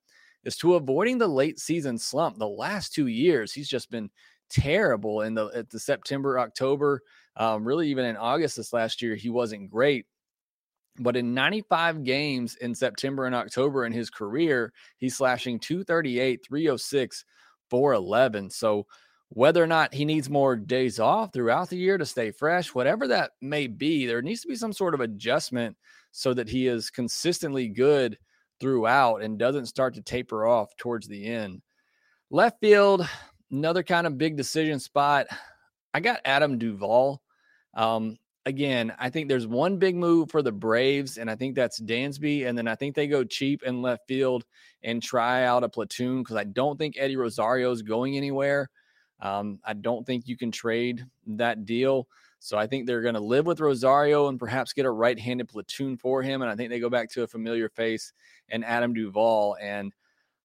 is 0.44 0.56
to 0.58 0.74
avoiding 0.74 1.18
the 1.18 1.28
late 1.28 1.58
season 1.58 1.98
slump. 1.98 2.38
The 2.38 2.48
last 2.48 2.92
two 2.92 3.06
years, 3.06 3.52
he's 3.52 3.68
just 3.68 3.90
been 3.90 4.10
terrible 4.50 5.22
in 5.22 5.34
the 5.34 5.46
at 5.54 5.70
the 5.70 5.78
September, 5.78 6.38
October, 6.38 7.02
um, 7.36 7.66
really 7.66 7.88
even 7.88 8.04
in 8.04 8.16
August 8.16 8.56
this 8.56 8.72
last 8.72 9.02
year, 9.02 9.14
he 9.14 9.30
wasn't 9.30 9.70
great. 9.70 10.06
But 11.00 11.16
in 11.16 11.34
95 11.34 12.04
games 12.04 12.56
in 12.56 12.74
September 12.74 13.26
and 13.26 13.34
October 13.34 13.84
in 13.84 13.92
his 13.92 14.10
career, 14.10 14.72
he's 14.98 15.16
slashing 15.16 15.58
238, 15.58 16.44
306, 16.46 17.24
411. 17.68 18.50
So 18.50 18.86
whether 19.34 19.62
or 19.62 19.66
not 19.66 19.92
he 19.92 20.04
needs 20.04 20.30
more 20.30 20.54
days 20.54 21.00
off 21.00 21.32
throughout 21.32 21.68
the 21.68 21.76
year 21.76 21.98
to 21.98 22.06
stay 22.06 22.30
fresh, 22.30 22.72
whatever 22.72 23.08
that 23.08 23.32
may 23.42 23.66
be, 23.66 24.06
there 24.06 24.22
needs 24.22 24.42
to 24.42 24.48
be 24.48 24.54
some 24.54 24.72
sort 24.72 24.94
of 24.94 25.00
adjustment 25.00 25.76
so 26.12 26.32
that 26.32 26.48
he 26.48 26.68
is 26.68 26.88
consistently 26.88 27.68
good 27.68 28.16
throughout 28.60 29.22
and 29.22 29.36
doesn't 29.36 29.66
start 29.66 29.92
to 29.94 30.02
taper 30.02 30.46
off 30.46 30.76
towards 30.76 31.08
the 31.08 31.26
end. 31.26 31.60
Left 32.30 32.60
field, 32.60 33.08
another 33.50 33.82
kind 33.82 34.06
of 34.06 34.16
big 34.16 34.36
decision 34.36 34.78
spot. 34.78 35.26
I 35.92 35.98
got 35.98 36.20
Adam 36.24 36.56
Duvall. 36.56 37.20
Um, 37.74 38.16
again, 38.46 38.94
I 39.00 39.10
think 39.10 39.28
there's 39.28 39.48
one 39.48 39.78
big 39.78 39.96
move 39.96 40.30
for 40.30 40.42
the 40.42 40.52
Braves, 40.52 41.18
and 41.18 41.28
I 41.28 41.34
think 41.34 41.56
that's 41.56 41.80
Dansby. 41.80 42.46
And 42.46 42.56
then 42.56 42.68
I 42.68 42.76
think 42.76 42.94
they 42.94 43.08
go 43.08 43.24
cheap 43.24 43.64
in 43.64 43.82
left 43.82 44.06
field 44.06 44.44
and 44.84 45.02
try 45.02 45.42
out 45.42 45.64
a 45.64 45.68
platoon 45.68 46.22
because 46.22 46.36
I 46.36 46.44
don't 46.44 46.78
think 46.78 46.94
Eddie 46.96 47.16
Rosario 47.16 47.72
is 47.72 47.82
going 47.82 48.16
anywhere. 48.16 48.70
Um, 49.20 49.58
I 49.64 49.74
don't 49.74 50.06
think 50.06 50.28
you 50.28 50.36
can 50.36 50.50
trade 50.50 51.04
that 51.26 51.64
deal. 51.64 52.08
So 52.40 52.58
I 52.58 52.66
think 52.66 52.86
they're 52.86 53.00
going 53.00 53.14
to 53.14 53.20
live 53.20 53.46
with 53.46 53.60
Rosario 53.60 54.28
and 54.28 54.38
perhaps 54.38 54.74
get 54.74 54.84
a 54.84 54.90
right 54.90 55.18
handed 55.18 55.48
platoon 55.48 55.96
for 55.96 56.22
him. 56.22 56.42
And 56.42 56.50
I 56.50 56.54
think 56.54 56.68
they 56.68 56.78
go 56.78 56.90
back 56.90 57.10
to 57.12 57.22
a 57.22 57.26
familiar 57.26 57.70
face 57.70 58.12
and 58.50 58.64
Adam 58.64 58.92
Duvall. 58.92 59.56
And 59.62 59.94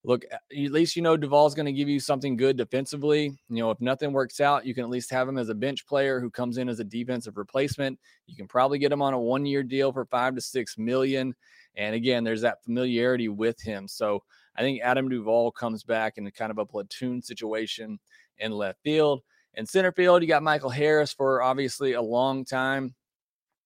look, 0.06 0.24
at 0.32 0.42
least 0.50 0.96
you 0.96 1.02
know 1.02 1.18
Duvall's 1.18 1.56
going 1.56 1.66
to 1.66 1.74
give 1.74 1.90
you 1.90 2.00
something 2.00 2.38
good 2.38 2.56
defensively. 2.56 3.38
You 3.50 3.58
know, 3.58 3.72
if 3.72 3.82
nothing 3.82 4.14
works 4.14 4.40
out, 4.40 4.66
you 4.66 4.74
can 4.74 4.86
at 4.86 4.90
least 4.90 5.12
have 5.12 5.28
him 5.28 5.38
as 5.38 5.50
a 5.50 5.56
bench 5.56 5.86
player 5.86 6.22
who 6.22 6.30
comes 6.30 6.58
in 6.58 6.70
as 6.70 6.80
a 6.80 6.86
defensive 6.86 7.36
replacement. 7.36 8.00
You 8.28 8.36
can 8.38 8.48
probably 8.48 8.80
get 8.80 8.94
him 8.94 9.02
on 9.02 9.14
a 9.14 9.20
one 9.20 9.46
year 9.46 9.62
deal 9.64 9.92
for 9.92 10.06
five 10.06 10.36
to 10.36 10.42
six 10.42 10.78
million. 10.78 11.36
And 11.76 11.96
again, 11.96 12.24
there's 12.24 12.42
that 12.42 12.64
familiarity 12.64 13.28
with 13.28 13.62
him. 13.62 13.88
So 13.88 14.24
I 14.56 14.62
think 14.62 14.82
Adam 14.82 15.10
Duvall 15.10 15.52
comes 15.52 15.84
back 15.84 16.18
in 16.18 16.30
kind 16.32 16.52
of 16.52 16.58
a 16.58 16.66
platoon 16.66 17.22
situation 17.22 18.00
in 18.40 18.52
left 18.52 18.80
field. 18.84 19.22
In 19.56 19.66
center 19.66 19.92
field, 19.92 20.22
you 20.22 20.28
got 20.28 20.44
Michael 20.44 20.70
Harris 20.70 21.14
for 21.14 21.42
obviously 21.42 21.94
a 21.94 22.02
long 22.02 22.46
time. 22.46 22.94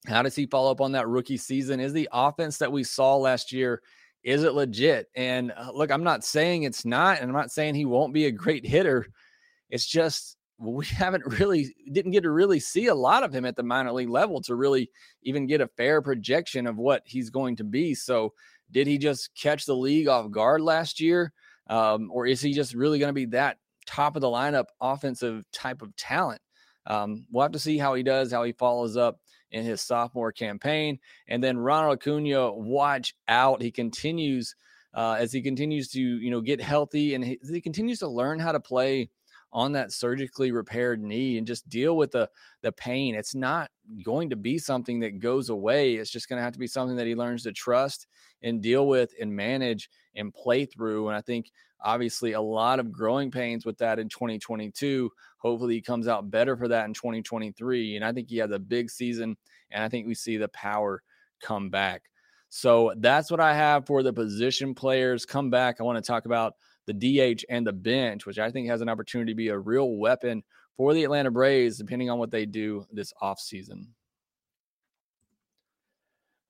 How 0.08 0.22
does 0.22 0.36
he 0.36 0.46
follow 0.46 0.72
up 0.72 0.82
on 0.82 0.94
that 0.94 1.08
rookie 1.08 1.38
season? 1.38 1.80
Is 1.80 1.94
the 1.94 2.10
offense 2.12 2.58
that 2.58 2.72
we 2.72 2.84
saw 2.84 3.16
last 3.16 3.52
year 3.52 3.82
is 4.24 4.44
it 4.44 4.54
legit? 4.54 5.08
And 5.16 5.52
uh, 5.52 5.72
look, 5.74 5.92
I'm 5.92 6.04
not 6.04 6.24
saying 6.24 6.64
it's 6.64 6.86
not, 6.86 7.20
and 7.20 7.30
I'm 7.30 7.36
not 7.36 7.52
saying 7.52 7.76
he 7.76 7.86
won't 7.86 8.14
be 8.14 8.26
a 8.26 8.32
great 8.32 8.66
hitter. 8.66 9.08
It's 9.70 9.86
just 9.86 10.38
we 10.58 10.86
haven't 10.88 11.40
really 11.40 11.76
didn't 11.92 12.12
get 12.12 12.24
to 12.24 12.32
really 12.32 12.60
see 12.60 12.88
a 12.88 12.96
lot 12.96 13.24
of 13.24 13.34
him 13.34 13.46
at 13.46 13.56
the 13.56 13.64
minor 13.64 13.92
league 13.92 14.10
level 14.10 14.42
to 14.42 14.56
really 14.56 14.90
even 15.24 15.46
get 15.46 15.62
a 15.62 15.68
fair 15.68 16.02
projection 16.02 16.68
of 16.68 16.78
what 16.78 17.04
he's 17.06 17.30
going 17.30 17.58
to 17.58 17.64
be. 17.64 17.94
So, 17.94 18.34
did 18.72 18.88
he 18.88 18.98
just 18.98 19.30
catch 19.36 19.66
the 19.66 19.76
league 19.76 20.08
off 20.08 20.32
guard 20.32 20.62
last 20.62 21.00
year, 21.00 21.32
um, 21.68 22.10
or 22.12 22.26
is 22.26 22.42
he 22.42 22.54
just 22.54 22.74
really 22.74 22.98
going 22.98 23.10
to 23.10 23.14
be 23.14 23.26
that 23.28 23.58
top 23.86 24.16
of 24.16 24.22
the 24.22 24.28
lineup 24.28 24.66
offensive 24.82 25.44
type 25.52 25.82
of 25.82 25.96
talent? 25.96 26.42
Um, 26.86 27.26
we'll 27.32 27.44
have 27.44 27.52
to 27.54 27.60
see 27.60 27.78
how 27.78 27.94
he 27.94 28.04
does, 28.04 28.32
how 28.32 28.44
he 28.44 28.52
follows 28.52 28.98
up 28.98 29.20
in 29.52 29.64
his 29.64 29.82
sophomore 29.82 30.32
campaign. 30.32 31.00
And 31.28 31.44
then 31.44 31.58
Ronald 31.58 32.00
Acuna, 32.00 32.52
watch 32.54 33.16
out. 33.28 33.62
He 33.62 33.72
continues 33.72 34.56
uh, 34.94 35.16
as 35.20 35.32
he 35.32 35.42
continues 35.42 35.90
to, 35.90 36.02
you 36.02 36.30
know, 36.30 36.42
get 36.42 36.62
healthy 36.62 37.16
and 37.16 37.24
he, 37.24 37.40
he 37.50 37.62
continues 37.62 38.00
to 38.00 38.08
learn 38.08 38.40
how 38.40 38.52
to 38.52 38.60
play 38.60 39.10
on 39.52 39.72
that 39.74 39.92
surgically 39.92 40.52
repaired 40.52 41.02
knee 41.02 41.38
and 41.38 41.46
just 41.46 41.70
deal 41.70 41.96
with 41.96 42.12
the 42.12 42.28
the 42.64 42.72
pain. 42.72 43.16
It's 43.16 43.36
not 43.36 43.70
going 44.04 44.32
to 44.32 44.36
be 44.36 44.58
something 44.58 45.00
that 45.02 45.20
goes 45.20 45.50
away. 45.50 45.96
It's 45.96 46.10
just 46.10 46.28
going 46.28 46.38
to 46.38 46.44
have 46.44 46.54
to 46.54 46.60
be 46.60 46.68
something 46.68 46.98
that 46.98 47.08
he 47.08 47.16
learns 47.16 47.44
to 47.44 47.52
trust 47.52 48.08
and 48.42 48.62
deal 48.62 48.88
with 48.88 49.14
and 49.22 49.34
manage 49.34 49.90
and 50.16 50.34
play 50.34 50.66
through. 50.66 51.08
And 51.08 51.16
I 51.16 51.22
think 51.22 51.52
obviously 51.84 52.34
a 52.34 52.42
lot 52.42 52.80
of 52.80 52.92
growing 52.92 53.32
pains 53.32 53.66
with 53.66 53.78
that 53.80 54.00
in 54.00 54.10
2022. 54.10 55.10
Hopefully 55.38 55.76
he 55.76 55.82
comes 55.82 56.08
out 56.08 56.32
better 56.32 56.56
for 56.56 56.68
that 56.68 56.86
in 56.86 56.94
2023. 56.94 57.96
And 57.96 58.06
I 58.06 58.12
think 58.12 58.30
he 58.30 58.38
has 58.38 58.52
a 58.52 58.60
big 58.60 58.90
season 58.90 59.36
and 59.72 59.84
I 59.84 59.90
think 59.90 60.08
we 60.08 60.16
see 60.16 60.38
the 60.38 60.48
power 60.50 61.02
come 61.42 61.70
back. 61.70 62.04
So 62.50 62.94
that's 62.98 63.32
what 63.32 63.40
I 63.40 63.54
have 63.54 63.88
for 63.88 64.04
the 64.04 64.14
position 64.14 64.76
players 64.76 65.26
come 65.26 65.50
back. 65.50 65.78
I 65.80 65.84
want 65.84 65.98
to 65.98 66.08
talk 66.08 66.26
about 66.26 66.54
the 66.86 66.94
DH 66.94 67.44
and 67.50 67.66
the 67.66 67.74
bench, 67.74 68.26
which 68.26 68.40
I 68.40 68.52
think 68.52 68.68
has 68.68 68.82
an 68.82 68.90
opportunity 68.90 69.32
to 69.32 69.36
be 69.36 69.48
a 69.48 69.58
real 69.58 69.98
weapon 69.98 70.44
for 70.78 70.94
the 70.94 71.04
Atlanta 71.04 71.32
Braves, 71.32 71.78
depending 71.78 72.10
on 72.10 72.20
what 72.20 72.32
they 72.32 72.46
do 72.46 72.86
this 72.92 73.14
offseason. 73.22 73.88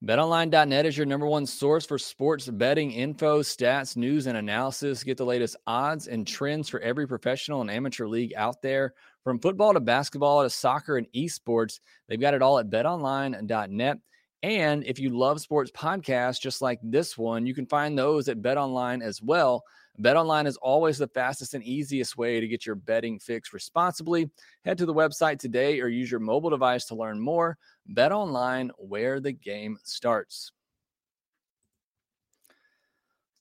BetOnline.net 0.06 0.86
is 0.86 0.98
your 0.98 1.06
number 1.06 1.26
one 1.26 1.46
source 1.46 1.86
for 1.86 1.98
sports 1.98 2.50
betting 2.50 2.92
info, 2.92 3.42
stats, 3.42 3.96
news, 3.96 4.28
and 4.28 4.38
analysis. 4.38 5.02
Get 5.02 5.16
the 5.16 5.24
latest 5.24 5.56
odds 5.66 6.08
and 6.08 6.28
trends 6.28 6.68
for 6.68 6.82
every 6.82 7.08
professional 7.08 7.62
and 7.62 7.72
amateur 7.72 8.06
league 8.06 8.34
out 8.36 8.62
there. 8.62 8.96
From 9.24 9.40
football 9.40 9.72
to 9.74 9.80
basketball 9.80 10.44
to 10.44 10.50
soccer 10.50 10.98
and 10.98 11.08
esports, 11.16 11.80
they've 12.10 12.20
got 12.20 12.34
it 12.34 12.42
all 12.42 12.60
at 12.60 12.70
betonline.net. 12.70 13.98
And 14.42 14.84
if 14.86 15.00
you 15.00 15.18
love 15.18 15.40
sports 15.40 15.72
podcasts 15.72 16.42
just 16.42 16.62
like 16.62 16.80
this 16.84 17.18
one, 17.18 17.46
you 17.46 17.56
can 17.56 17.66
find 17.66 17.98
those 17.98 18.28
at 18.28 18.42
BetOnline 18.42 19.02
as 19.02 19.22
well. 19.22 19.64
BetOnline 20.02 20.48
is 20.48 20.58
always 20.58 20.98
the 20.98 21.08
fastest 21.08 21.54
and 21.54 21.64
easiest 21.64 22.18
way 22.18 22.40
to 22.40 22.48
get 22.48 22.66
your 22.66 22.76
betting 22.76 23.20
fix 23.20 23.54
responsibly. 23.54 24.30
Head 24.66 24.78
to 24.80 24.86
the 24.86 24.94
website 24.94 25.40
today 25.40 25.80
or 25.82 25.88
use 25.88 26.10
your 26.10 26.20
mobile 26.20 26.50
device 26.50 26.86
to 26.86 26.96
learn 26.96 27.20
more. 27.20 27.58
BetOnline, 27.94 28.70
where 28.78 29.20
the 29.20 29.34
game 29.34 29.78
starts. 29.84 30.52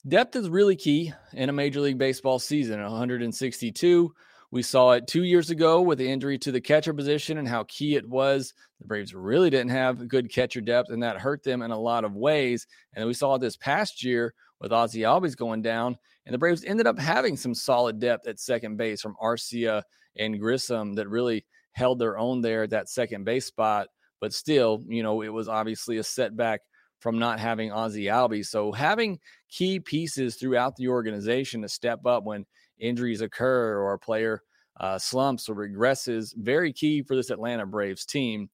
Depth 0.06 0.34
is 0.36 0.50
really 0.50 0.76
key 0.76 1.12
in 1.32 1.48
a 1.48 1.52
Major 1.52 1.80
League 1.80 1.98
Baseball 1.98 2.38
season. 2.38 2.82
162. 2.82 4.12
We 4.50 4.62
saw 4.62 4.90
it 4.90 5.06
two 5.06 5.22
years 5.22 5.48
ago 5.48 5.80
with 5.80 5.96
the 5.96 6.10
injury 6.10 6.36
to 6.40 6.52
the 6.52 6.60
catcher 6.60 6.92
position 6.92 7.38
and 7.38 7.48
how 7.48 7.64
key 7.68 7.94
it 7.94 8.06
was. 8.06 8.52
The 8.80 8.86
Braves 8.86 9.14
really 9.14 9.48
didn't 9.48 9.70
have 9.70 10.08
good 10.08 10.30
catcher 10.30 10.60
depth, 10.60 10.90
and 10.90 11.02
that 11.02 11.16
hurt 11.16 11.42
them 11.42 11.62
in 11.62 11.70
a 11.70 11.78
lot 11.78 12.04
of 12.04 12.14
ways. 12.14 12.66
And 12.92 13.06
we 13.06 13.14
saw 13.14 13.36
it 13.36 13.38
this 13.38 13.56
past 13.56 14.04
year 14.04 14.34
with 14.60 14.70
Ozzie 14.70 15.00
Albies 15.00 15.36
going 15.36 15.62
down, 15.62 15.96
and 16.26 16.34
the 16.34 16.38
Braves 16.38 16.64
ended 16.64 16.86
up 16.86 16.98
having 16.98 17.36
some 17.36 17.54
solid 17.54 17.98
depth 17.98 18.26
at 18.26 18.38
second 18.38 18.76
base 18.76 19.00
from 19.00 19.16
Arcia 19.22 19.82
and 20.16 20.38
Grissom 20.38 20.94
that 20.94 21.08
really 21.08 21.44
held 21.72 21.98
their 21.98 22.18
own 22.18 22.40
there 22.40 22.64
at 22.64 22.70
that 22.70 22.88
second 22.88 23.24
base 23.24 23.46
spot. 23.46 23.88
But 24.20 24.32
still, 24.32 24.84
you 24.86 25.02
know, 25.02 25.22
it 25.22 25.32
was 25.32 25.48
obviously 25.48 25.96
a 25.98 26.04
setback 26.04 26.60
from 27.00 27.18
not 27.18 27.40
having 27.40 27.72
Ozzie 27.72 28.04
Albies. 28.04 28.46
So 28.46 28.70
having 28.70 29.18
key 29.48 29.80
pieces 29.80 30.36
throughout 30.36 30.76
the 30.76 30.88
organization 30.88 31.62
to 31.62 31.68
step 31.68 32.06
up 32.06 32.22
when 32.22 32.46
injuries 32.78 33.20
occur 33.20 33.78
or 33.78 33.94
a 33.94 33.98
player 33.98 34.42
uh, 34.78 34.98
slumps 34.98 35.48
or 35.48 35.56
regresses, 35.56 36.32
very 36.36 36.72
key 36.72 37.02
for 37.02 37.16
this 37.16 37.30
Atlanta 37.30 37.66
Braves 37.66 38.06
team. 38.06 38.48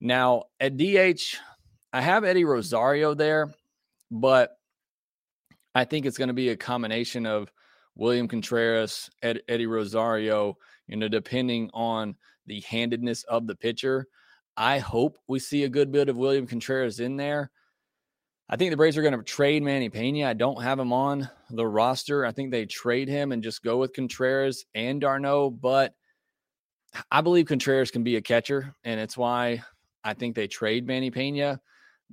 Now 0.00 0.44
at 0.60 0.76
DH, 0.76 1.36
I 1.92 2.00
have 2.00 2.24
Eddie 2.24 2.44
Rosario 2.44 3.14
there, 3.14 3.52
but 4.12 4.52
I 5.74 5.84
think 5.84 6.06
it's 6.06 6.18
going 6.18 6.28
to 6.28 6.34
be 6.34 6.48
a 6.48 6.56
combination 6.56 7.26
of 7.26 7.52
William 7.96 8.28
Contreras, 8.28 9.10
Ed, 9.22 9.42
Eddie 9.48 9.66
Rosario, 9.66 10.56
you 10.86 10.96
know, 10.96 11.08
depending 11.08 11.70
on 11.72 12.16
the 12.46 12.60
handedness 12.60 13.24
of 13.24 13.46
the 13.46 13.54
pitcher. 13.54 14.06
I 14.56 14.78
hope 14.78 15.18
we 15.28 15.38
see 15.38 15.64
a 15.64 15.68
good 15.68 15.92
bit 15.92 16.08
of 16.08 16.16
William 16.16 16.46
Contreras 16.46 17.00
in 17.00 17.16
there. 17.16 17.50
I 18.48 18.56
think 18.56 18.72
the 18.72 18.76
Braves 18.76 18.96
are 18.96 19.02
going 19.02 19.16
to 19.16 19.22
trade 19.22 19.62
Manny 19.62 19.90
Piña. 19.90 20.26
I 20.26 20.34
don't 20.34 20.62
have 20.62 20.78
him 20.80 20.92
on 20.92 21.30
the 21.50 21.66
roster. 21.66 22.26
I 22.26 22.32
think 22.32 22.50
they 22.50 22.66
trade 22.66 23.08
him 23.08 23.30
and 23.30 23.44
just 23.44 23.62
go 23.62 23.76
with 23.76 23.92
Contreras 23.92 24.64
and 24.74 25.00
d'Arnaud, 25.00 25.50
but 25.50 25.94
I 27.12 27.20
believe 27.20 27.46
Contreras 27.46 27.92
can 27.92 28.02
be 28.02 28.16
a 28.16 28.22
catcher, 28.22 28.74
and 28.82 28.98
it's 28.98 29.16
why 29.16 29.62
I 30.02 30.14
think 30.14 30.34
they 30.34 30.48
trade 30.48 30.84
Manny 30.86 31.12
Piña 31.12 31.60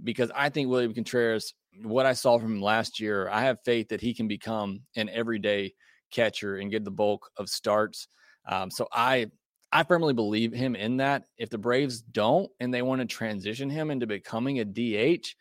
because 0.04 0.32
I 0.36 0.50
think 0.50 0.70
William 0.70 0.94
Contreras, 0.94 1.54
what 1.84 2.06
I 2.06 2.14
saw 2.14 2.38
from 2.38 2.56
him 2.56 2.62
last 2.62 3.00
year, 3.00 3.30
I 3.30 3.42
have 3.42 3.58
faith 3.66 3.90
that 3.90 4.02
he 4.02 4.14
can 4.14 4.28
become 4.28 4.82
an 4.96 5.10
everyday 5.10 5.74
catcher 6.12 6.58
and 6.58 6.72
get 6.72 6.84
the 6.84 6.92
bulk 6.92 7.30
of 7.38 7.50
starts. 7.50 8.08
Um, 8.48 8.72
so 8.72 8.88
I 8.92 9.28
I 9.72 9.84
firmly 9.84 10.14
believe 10.14 10.54
him 10.54 10.76
in 10.76 10.98
that. 10.98 11.26
If 11.38 11.50
the 11.50 11.58
Braves 11.58 12.02
don't 12.02 12.50
and 12.60 12.74
they 12.74 12.82
want 12.82 13.02
to 13.02 13.06
transition 13.06 13.70
him 13.70 13.92
into 13.92 14.08
becoming 14.08 14.60
a 14.60 14.66
DH, 14.66 15.36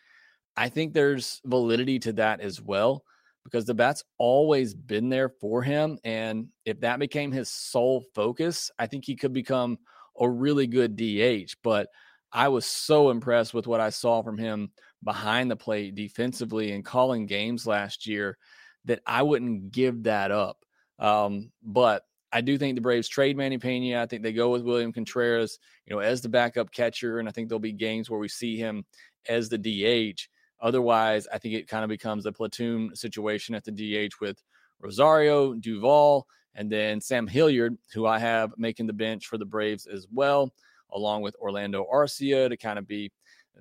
I 0.56 0.68
think 0.68 0.92
there's 0.92 1.40
validity 1.44 1.98
to 2.00 2.12
that 2.14 2.40
as 2.40 2.60
well 2.60 3.04
because 3.44 3.64
the 3.64 3.74
bat's 3.74 4.02
always 4.18 4.74
been 4.74 5.08
there 5.08 5.28
for 5.28 5.62
him. 5.62 5.98
And 6.02 6.48
if 6.64 6.80
that 6.80 6.98
became 6.98 7.30
his 7.30 7.48
sole 7.48 8.04
focus, 8.14 8.70
I 8.78 8.86
think 8.86 9.04
he 9.04 9.14
could 9.14 9.32
become 9.32 9.78
a 10.18 10.28
really 10.28 10.66
good 10.66 10.96
DH. 10.96 11.54
But 11.62 11.88
I 12.36 12.48
was 12.48 12.66
so 12.66 13.08
impressed 13.08 13.54
with 13.54 13.66
what 13.66 13.80
I 13.80 13.88
saw 13.88 14.22
from 14.22 14.36
him 14.36 14.70
behind 15.02 15.50
the 15.50 15.56
plate 15.56 15.94
defensively 15.94 16.72
and 16.72 16.84
calling 16.84 17.24
games 17.24 17.66
last 17.66 18.06
year 18.06 18.36
that 18.84 19.00
I 19.06 19.22
wouldn't 19.22 19.72
give 19.72 20.02
that 20.02 20.30
up. 20.30 20.58
Um, 20.98 21.50
but 21.62 22.02
I 22.30 22.42
do 22.42 22.58
think 22.58 22.74
the 22.74 22.82
Braves 22.82 23.08
trade 23.08 23.38
Manny 23.38 23.56
Piña. 23.56 24.00
I 24.00 24.06
think 24.06 24.22
they 24.22 24.34
go 24.34 24.50
with 24.50 24.64
William 24.64 24.92
Contreras, 24.92 25.58
you 25.86 25.96
know, 25.96 26.00
as 26.00 26.20
the 26.20 26.28
backup 26.28 26.70
catcher, 26.70 27.20
and 27.20 27.26
I 27.26 27.32
think 27.32 27.48
there'll 27.48 27.58
be 27.58 27.72
games 27.72 28.10
where 28.10 28.20
we 28.20 28.28
see 28.28 28.58
him 28.58 28.84
as 29.30 29.48
the 29.48 29.56
DH. 29.56 30.28
Otherwise, 30.60 31.26
I 31.32 31.38
think 31.38 31.54
it 31.54 31.68
kind 31.68 31.84
of 31.84 31.88
becomes 31.88 32.26
a 32.26 32.32
platoon 32.32 32.94
situation 32.94 33.54
at 33.54 33.64
the 33.64 33.72
DH 33.72 34.12
with 34.20 34.42
Rosario, 34.78 35.54
Duvall, 35.54 36.26
and 36.54 36.70
then 36.70 37.00
Sam 37.00 37.26
Hilliard, 37.26 37.78
who 37.94 38.04
I 38.04 38.18
have 38.18 38.52
making 38.58 38.88
the 38.88 38.92
bench 38.92 39.26
for 39.26 39.38
the 39.38 39.46
Braves 39.46 39.86
as 39.86 40.06
well, 40.12 40.52
along 40.92 41.22
with 41.22 41.36
Orlando 41.36 41.86
Arcia 41.92 42.48
to 42.48 42.56
kind 42.56 42.78
of 42.78 42.86
be 42.86 43.10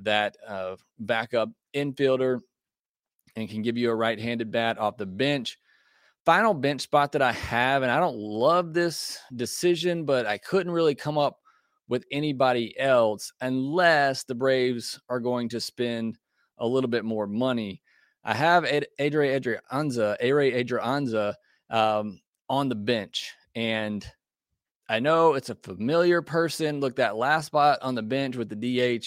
that 0.01 0.35
uh, 0.47 0.75
backup 0.99 1.49
infielder 1.75 2.39
and 3.35 3.49
can 3.49 3.61
give 3.61 3.77
you 3.77 3.89
a 3.91 3.95
right 3.95 4.19
handed 4.19 4.51
bat 4.51 4.77
off 4.77 4.97
the 4.97 5.05
bench 5.05 5.57
final 6.25 6.55
bench 6.55 6.81
spot 6.81 7.11
that 7.11 7.21
I 7.21 7.31
have, 7.31 7.83
and 7.83 7.91
I 7.91 7.99
don't 7.99 8.17
love 8.17 8.73
this 8.73 9.19
decision, 9.35 10.05
but 10.05 10.25
I 10.25 10.39
couldn't 10.39 10.71
really 10.71 10.95
come 10.95 11.17
up 11.17 11.39
with 11.87 12.03
anybody 12.11 12.77
else 12.79 13.31
unless 13.41 14.23
the 14.23 14.33
Braves 14.33 14.99
are 15.07 15.19
going 15.19 15.49
to 15.49 15.61
spend 15.61 16.17
a 16.57 16.67
little 16.67 16.89
bit 16.89 17.05
more 17.05 17.27
money. 17.27 17.81
I 18.23 18.33
have 18.33 18.65
Ad- 18.65 18.87
Adre 18.99 19.39
Adrianza, 19.39 20.15
Are 20.19 20.63
Adrianza 20.63 21.35
um, 21.69 22.19
on 22.49 22.69
the 22.69 22.75
bench, 22.75 23.31
and 23.53 24.05
I 24.87 24.99
know 24.99 25.33
it's 25.33 25.49
a 25.49 25.55
familiar 25.55 26.21
person. 26.21 26.79
Look, 26.79 26.97
that 26.97 27.15
last 27.15 27.47
spot 27.47 27.79
on 27.81 27.95
the 27.95 28.03
bench 28.03 28.35
with 28.35 28.49
the 28.49 28.55
DH 28.99 29.05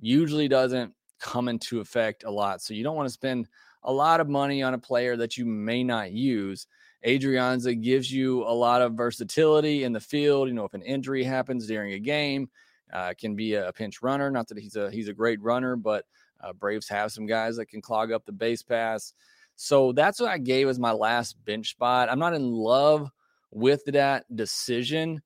usually 0.00 0.48
doesn't 0.48 0.92
come 1.20 1.48
into 1.48 1.80
effect 1.80 2.24
a 2.24 2.30
lot, 2.30 2.60
so 2.60 2.74
you 2.74 2.82
don't 2.82 2.96
want 2.96 3.06
to 3.06 3.12
spend 3.12 3.48
a 3.84 3.92
lot 3.92 4.20
of 4.20 4.28
money 4.28 4.62
on 4.62 4.74
a 4.74 4.78
player 4.78 5.16
that 5.16 5.36
you 5.36 5.44
may 5.44 5.84
not 5.84 6.12
use. 6.12 6.66
Adrianza 7.06 7.80
gives 7.80 8.12
you 8.12 8.42
a 8.44 8.54
lot 8.54 8.82
of 8.82 8.94
versatility 8.94 9.84
in 9.84 9.92
the 9.92 10.00
field. 10.00 10.48
You 10.48 10.54
know, 10.54 10.64
if 10.64 10.74
an 10.74 10.82
injury 10.82 11.24
happens 11.24 11.66
during 11.66 11.92
a 11.92 11.98
game, 11.98 12.48
uh, 12.92 13.14
can 13.18 13.34
be 13.34 13.54
a 13.54 13.72
pinch 13.72 14.02
runner. 14.02 14.30
Not 14.30 14.48
that 14.48 14.58
he's 14.58 14.76
a 14.76 14.90
he's 14.90 15.08
a 15.08 15.14
great 15.14 15.40
runner, 15.40 15.76
but 15.76 16.04
uh, 16.40 16.52
Braves 16.52 16.88
have 16.88 17.12
some 17.12 17.26
guys 17.26 17.56
that 17.56 17.66
can 17.66 17.80
clog 17.80 18.12
up 18.12 18.24
the 18.24 18.32
base 18.32 18.62
pass. 18.62 19.14
So 19.56 19.92
that's 19.92 20.20
what 20.20 20.30
I 20.30 20.38
gave 20.38 20.68
as 20.68 20.78
my 20.78 20.92
last 20.92 21.42
bench 21.44 21.70
spot. 21.70 22.08
I'm 22.10 22.18
not 22.18 22.34
in 22.34 22.50
love 22.50 23.10
with 23.52 23.84
that 23.86 24.24
decision. 24.34 25.22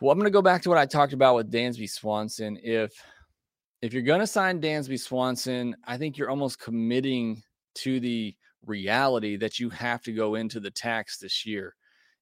Well, 0.00 0.10
I'm 0.10 0.18
going 0.18 0.24
to 0.24 0.30
go 0.30 0.42
back 0.42 0.62
to 0.62 0.68
what 0.70 0.78
I 0.78 0.86
talked 0.86 1.12
about 1.12 1.36
with 1.36 1.52
Dansby 1.52 1.88
Swanson. 1.88 2.58
If 2.62 2.92
if 3.82 3.92
you're 3.92 4.02
going 4.02 4.20
to 4.20 4.26
sign 4.26 4.60
Dansby 4.60 4.98
Swanson, 4.98 5.76
I 5.86 5.96
think 5.96 6.18
you're 6.18 6.30
almost 6.30 6.58
committing 6.58 7.42
to 7.76 8.00
the 8.00 8.34
reality 8.66 9.36
that 9.36 9.58
you 9.58 9.70
have 9.70 10.02
to 10.02 10.12
go 10.12 10.34
into 10.34 10.60
the 10.60 10.70
tax 10.70 11.18
this 11.18 11.46
year. 11.46 11.74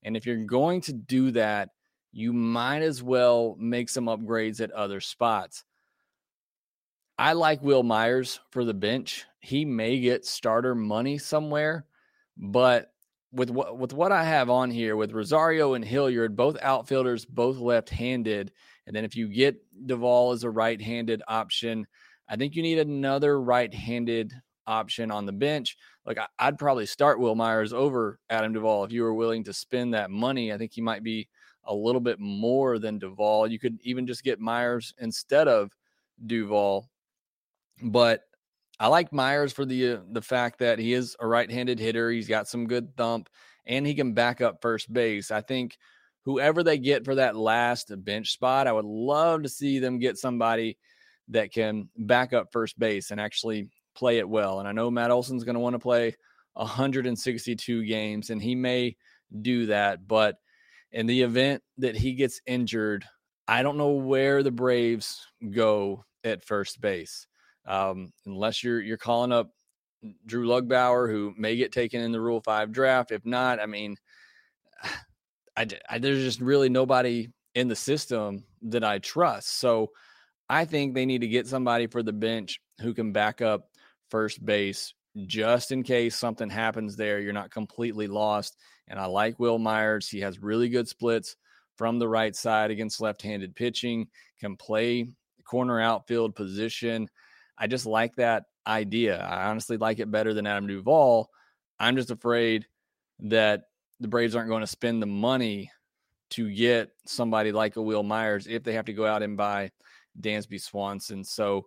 And 0.04 0.16
if 0.16 0.24
you're 0.26 0.44
going 0.44 0.80
to 0.82 0.92
do 0.92 1.32
that, 1.32 1.70
you 2.12 2.32
might 2.32 2.82
as 2.82 3.02
well 3.02 3.56
make 3.58 3.88
some 3.88 4.06
upgrades 4.06 4.60
at 4.60 4.70
other 4.70 5.00
spots. 5.00 5.64
I 7.18 7.32
like 7.32 7.62
Wil 7.62 7.82
Myers 7.82 8.38
for 8.50 8.64
the 8.64 8.74
bench. 8.74 9.26
He 9.40 9.64
may 9.64 9.98
get 9.98 10.24
starter 10.24 10.76
money 10.76 11.18
somewhere, 11.18 11.86
but 12.36 12.92
with 13.32 13.50
what 13.50 13.78
with 13.78 13.92
what 13.92 14.12
I 14.12 14.24
have 14.24 14.50
on 14.50 14.70
here 14.70 14.96
with 14.96 15.12
Rosario 15.12 15.74
and 15.74 15.84
Hilliard, 15.84 16.36
both 16.36 16.56
outfielders, 16.62 17.24
both 17.24 17.58
left-handed, 17.58 18.52
and 18.86 18.96
then 18.96 19.04
if 19.04 19.16
you 19.16 19.28
get 19.28 19.56
Duvall 19.86 20.32
as 20.32 20.44
a 20.44 20.50
right-handed 20.50 21.22
option, 21.28 21.86
I 22.28 22.36
think 22.36 22.54
you 22.54 22.62
need 22.62 22.78
another 22.78 23.40
right-handed 23.40 24.32
option 24.66 25.10
on 25.10 25.26
the 25.26 25.32
bench. 25.32 25.76
Like 26.06 26.18
I, 26.38 26.46
would 26.46 26.58
probably 26.58 26.86
start 26.86 27.20
Wil 27.20 27.34
Myers 27.34 27.72
over 27.72 28.18
Adam 28.30 28.52
Duvall 28.52 28.84
if 28.84 28.92
you 28.92 29.02
were 29.02 29.14
willing 29.14 29.44
to 29.44 29.52
spend 29.52 29.94
that 29.94 30.10
money. 30.10 30.52
I 30.52 30.58
think 30.58 30.72
he 30.72 30.80
might 30.80 31.02
be 31.02 31.28
a 31.64 31.74
little 31.74 32.00
bit 32.00 32.18
more 32.18 32.78
than 32.78 32.98
Duvall. 32.98 33.46
You 33.46 33.58
could 33.58 33.78
even 33.82 34.06
just 34.06 34.24
get 34.24 34.40
Myers 34.40 34.94
instead 34.98 35.48
of 35.48 35.70
Duvall. 36.24 36.88
But 37.82 38.22
I 38.80 38.86
like 38.86 39.12
Myers 39.12 39.52
for 39.52 39.64
the 39.64 39.92
uh, 39.92 39.98
the 40.12 40.22
fact 40.22 40.60
that 40.60 40.78
he 40.78 40.92
is 40.92 41.16
a 41.18 41.26
right-handed 41.26 41.78
hitter. 41.78 42.10
He's 42.10 42.28
got 42.28 42.48
some 42.48 42.66
good 42.66 42.96
thump 42.96 43.28
and 43.66 43.86
he 43.86 43.94
can 43.94 44.12
back 44.12 44.40
up 44.40 44.62
first 44.62 44.92
base. 44.92 45.30
I 45.30 45.40
think 45.40 45.76
whoever 46.24 46.62
they 46.62 46.78
get 46.78 47.04
for 47.04 47.16
that 47.16 47.36
last 47.36 47.92
bench 48.04 48.32
spot, 48.32 48.66
I 48.66 48.72
would 48.72 48.84
love 48.84 49.42
to 49.42 49.48
see 49.48 49.78
them 49.78 49.98
get 49.98 50.16
somebody 50.16 50.78
that 51.28 51.52
can 51.52 51.88
back 51.96 52.32
up 52.32 52.52
first 52.52 52.78
base 52.78 53.10
and 53.10 53.20
actually 53.20 53.68
play 53.94 54.18
it 54.18 54.28
well. 54.28 54.60
And 54.60 54.68
I 54.68 54.72
know 54.72 54.90
Matt 54.90 55.10
Olson's 55.10 55.44
going 55.44 55.54
to 55.54 55.60
want 55.60 55.74
to 55.74 55.80
play 55.80 56.14
162 56.54 57.84
games 57.84 58.30
and 58.30 58.40
he 58.40 58.54
may 58.54 58.96
do 59.42 59.66
that, 59.66 60.06
but 60.06 60.36
in 60.92 61.06
the 61.06 61.22
event 61.22 61.62
that 61.78 61.96
he 61.96 62.14
gets 62.14 62.40
injured, 62.46 63.04
I 63.46 63.62
don't 63.62 63.76
know 63.76 63.92
where 63.92 64.42
the 64.42 64.50
Braves 64.50 65.26
go 65.50 66.04
at 66.24 66.44
first 66.44 66.80
base 66.80 67.26
um, 67.68 68.12
unless 68.26 68.64
you're 68.64 68.80
you're 68.80 68.96
calling 68.96 69.30
up 69.30 69.50
Drew 70.26 70.48
Lugbauer, 70.48 71.08
who 71.08 71.32
may 71.36 71.54
get 71.56 71.70
taken 71.70 72.00
in 72.00 72.10
the 72.10 72.20
Rule 72.20 72.40
Five 72.40 72.72
draft. 72.72 73.12
If 73.12 73.24
not, 73.24 73.60
I 73.60 73.66
mean, 73.66 73.96
I, 75.56 75.66
I, 75.88 75.98
there's 75.98 76.24
just 76.24 76.40
really 76.40 76.68
nobody 76.68 77.28
in 77.54 77.68
the 77.68 77.76
system 77.76 78.44
that 78.62 78.84
I 78.84 78.98
trust. 78.98 79.58
So 79.58 79.90
I 80.48 80.64
think 80.64 80.94
they 80.94 81.06
need 81.06 81.20
to 81.22 81.28
get 81.28 81.46
somebody 81.46 81.86
for 81.86 82.02
the 82.02 82.12
bench 82.12 82.60
who 82.80 82.94
can 82.94 83.12
back 83.12 83.42
up 83.42 83.68
first 84.10 84.44
base 84.44 84.94
just 85.26 85.72
in 85.72 85.82
case 85.82 86.16
something 86.16 86.48
happens 86.48 86.96
there. 86.96 87.18
You're 87.18 87.32
not 87.32 87.50
completely 87.50 88.06
lost. 88.06 88.56
And 88.86 88.98
I 88.98 89.06
like 89.06 89.38
Wil 89.38 89.58
Myers. 89.58 90.08
He 90.08 90.20
has 90.20 90.40
really 90.40 90.68
good 90.68 90.88
splits 90.88 91.36
from 91.76 91.98
the 91.98 92.08
right 92.08 92.34
side 92.34 92.70
against 92.70 93.00
left 93.00 93.22
handed 93.22 93.54
pitching, 93.54 94.08
can 94.40 94.56
play 94.56 95.08
corner 95.44 95.80
outfield 95.80 96.34
position. 96.34 97.08
I 97.58 97.66
just 97.66 97.86
like 97.86 98.16
that 98.16 98.44
idea. 98.66 99.18
I 99.18 99.48
honestly 99.48 99.76
like 99.76 99.98
it 99.98 100.10
better 100.10 100.34
than 100.34 100.46
Adam 100.46 100.66
Duvall. 100.66 101.30
I'm 101.80 101.96
just 101.96 102.10
afraid 102.10 102.66
that 103.20 103.64
the 104.00 104.08
Braves 104.08 104.36
aren't 104.36 104.48
going 104.48 104.60
to 104.60 104.66
spend 104.66 105.02
the 105.02 105.06
money 105.06 105.70
to 106.30 106.50
get 106.50 106.90
somebody 107.06 107.52
like 107.52 107.76
a 107.76 107.82
Wil 107.82 108.02
Myers 108.02 108.46
if 108.46 108.62
they 108.62 108.74
have 108.74 108.84
to 108.84 108.92
go 108.92 109.06
out 109.06 109.22
and 109.22 109.36
buy 109.36 109.70
Dansby 110.20 110.60
Swanson. 110.60 111.24
So, 111.24 111.66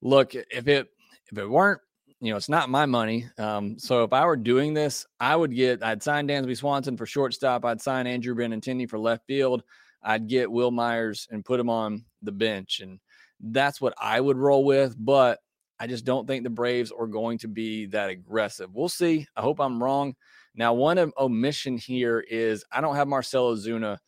look, 0.00 0.34
if 0.34 0.68
it 0.68 0.88
if 1.30 1.38
it 1.38 1.46
weren't, 1.46 1.80
you 2.20 2.30
know, 2.30 2.36
it's 2.36 2.48
not 2.48 2.70
my 2.70 2.86
money. 2.86 3.28
Um, 3.36 3.78
so 3.78 4.04
if 4.04 4.12
I 4.12 4.24
were 4.24 4.36
doing 4.36 4.74
this, 4.74 5.06
I 5.20 5.34
would 5.34 5.54
get 5.54 5.82
I'd 5.82 6.02
sign 6.02 6.28
Dansby 6.28 6.56
Swanson 6.56 6.96
for 6.96 7.06
shortstop. 7.06 7.64
I'd 7.64 7.82
sign 7.82 8.06
Andrew 8.06 8.34
Benintendi 8.34 8.88
for 8.88 8.98
left 8.98 9.26
field. 9.26 9.64
I'd 10.02 10.28
get 10.28 10.50
Wil 10.50 10.70
Myers 10.70 11.26
and 11.30 11.44
put 11.44 11.60
him 11.60 11.68
on 11.68 12.04
the 12.22 12.32
bench 12.32 12.80
and 12.80 13.00
that's 13.40 13.80
what 13.80 13.94
I 14.00 14.20
would 14.20 14.36
roll 14.36 14.64
with. 14.64 14.94
But 14.98 15.40
I 15.78 15.86
just 15.86 16.04
don't 16.04 16.26
think 16.26 16.42
the 16.42 16.50
Braves 16.50 16.90
are 16.90 17.06
going 17.06 17.38
to 17.38 17.48
be 17.48 17.86
that 17.86 18.10
aggressive. 18.10 18.70
We'll 18.74 18.88
see. 18.88 19.26
I 19.36 19.42
hope 19.42 19.60
I'm 19.60 19.82
wrong. 19.82 20.14
Now, 20.54 20.72
one 20.72 21.12
omission 21.18 21.76
here 21.76 22.20
is 22.20 22.64
I 22.72 22.80
don't 22.80 22.96
have 22.96 23.08
Marcell 23.08 23.54
Ozuna 23.54 23.98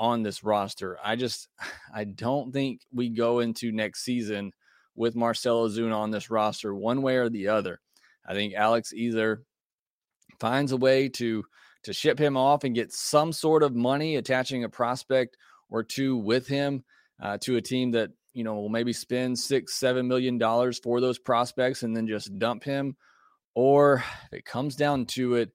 on 0.00 0.22
this 0.24 0.42
roster. 0.42 0.98
I 1.02 1.16
just 1.16 1.48
I 1.94 2.04
don't 2.04 2.52
think 2.52 2.82
we 2.92 3.08
go 3.08 3.40
into 3.40 3.72
next 3.72 4.04
season 4.04 4.52
with 4.94 5.16
Marcell 5.16 5.68
Ozuna 5.68 5.96
on 5.96 6.10
this 6.10 6.30
roster 6.30 6.74
one 6.74 7.02
way 7.02 7.16
or 7.16 7.28
the 7.28 7.48
other. 7.48 7.80
I 8.26 8.34
think 8.34 8.54
Alex 8.54 8.92
either 8.92 9.42
finds 10.40 10.72
a 10.72 10.76
way 10.76 11.08
to 11.08 11.44
to 11.84 11.92
ship 11.92 12.18
him 12.18 12.36
off 12.36 12.64
and 12.64 12.74
get 12.74 12.92
some 12.92 13.32
sort 13.32 13.62
of 13.62 13.74
money 13.74 14.16
attaching 14.16 14.64
a 14.64 14.68
prospect 14.68 15.36
or 15.70 15.82
two 15.82 16.16
with 16.16 16.46
him 16.46 16.84
uh, 17.20 17.38
to 17.40 17.56
a 17.56 17.62
team 17.62 17.90
that 17.92 18.10
you 18.32 18.44
know, 18.44 18.68
maybe 18.68 18.92
spend 18.92 19.38
six, 19.38 19.74
seven 19.74 20.08
million 20.08 20.38
dollars 20.38 20.78
for 20.78 21.00
those 21.00 21.18
prospects 21.18 21.82
and 21.82 21.96
then 21.96 22.06
just 22.06 22.38
dump 22.38 22.64
him. 22.64 22.96
Or 23.54 24.02
if 24.26 24.38
it 24.38 24.44
comes 24.44 24.76
down 24.76 25.06
to 25.06 25.34
it, 25.34 25.50